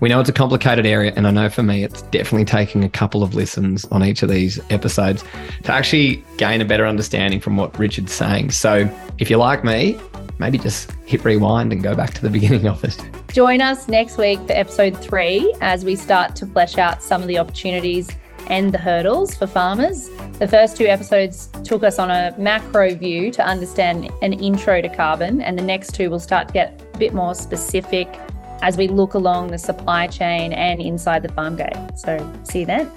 We 0.01 0.07
know 0.07 0.19
it's 0.21 0.29
a 0.29 0.33
complicated 0.33 0.85
area, 0.85 1.11
and 1.17 1.27
I 1.27 1.31
know 1.31 1.49
for 1.49 1.61
me, 1.61 1.83
it's 1.83 2.03
definitely 2.03 2.45
taking 2.45 2.85
a 2.85 2.89
couple 2.89 3.21
of 3.21 3.35
listens 3.35 3.83
on 3.85 4.01
each 4.01 4.23
of 4.23 4.29
these 4.29 4.57
episodes 4.69 5.25
to 5.63 5.73
actually 5.73 6.23
gain 6.37 6.61
a 6.61 6.65
better 6.65 6.85
understanding 6.85 7.41
from 7.41 7.57
what 7.57 7.77
Richard's 7.77 8.13
saying. 8.13 8.51
So 8.51 8.89
if 9.17 9.29
you're 9.29 9.39
like 9.39 9.65
me, 9.65 9.99
maybe 10.39 10.57
just 10.57 10.91
hit 11.05 11.25
rewind 11.25 11.73
and 11.73 11.83
go 11.83 11.95
back 11.95 12.13
to 12.13 12.21
the 12.21 12.29
beginning 12.39 12.67
of 12.67 12.81
it. 12.85 12.97
Join 13.33 13.61
us 13.61 13.89
next 13.89 14.17
week 14.17 14.39
for 14.47 14.53
episode 14.53 14.97
three 14.97 15.53
as 15.59 15.83
we 15.83 15.97
start 15.97 16.35
to 16.37 16.45
flesh 16.45 16.77
out 16.77 17.03
some 17.03 17.21
of 17.21 17.27
the 17.27 17.37
opportunities 17.37 18.09
and 18.49 18.73
the 18.73 18.77
hurdles 18.77 19.35
for 19.35 19.47
farmers. 19.47 20.09
The 20.39 20.47
first 20.47 20.77
two 20.77 20.85
episodes 20.85 21.47
took 21.63 21.83
us 21.83 21.99
on 21.99 22.09
a 22.09 22.35
macro 22.37 22.95
view 22.95 23.31
to 23.31 23.45
understand 23.45 24.09
an 24.21 24.33
intro 24.33 24.81
to 24.81 24.89
carbon, 24.89 25.41
and 25.41 25.57
the 25.57 25.63
next 25.63 25.93
two 25.93 26.09
will 26.09 26.19
start 26.19 26.47
to 26.49 26.53
get 26.53 26.81
a 26.93 26.97
bit 26.97 27.13
more 27.13 27.35
specific 27.35 28.07
as 28.61 28.75
we 28.75 28.87
look 28.87 29.13
along 29.13 29.47
the 29.47 29.57
supply 29.57 30.07
chain 30.07 30.51
and 30.53 30.81
inside 30.81 31.23
the 31.23 31.31
farm 31.33 31.55
gate. 31.55 31.77
So, 31.95 32.17
see 32.43 32.61
you 32.61 32.65
then. 32.65 32.91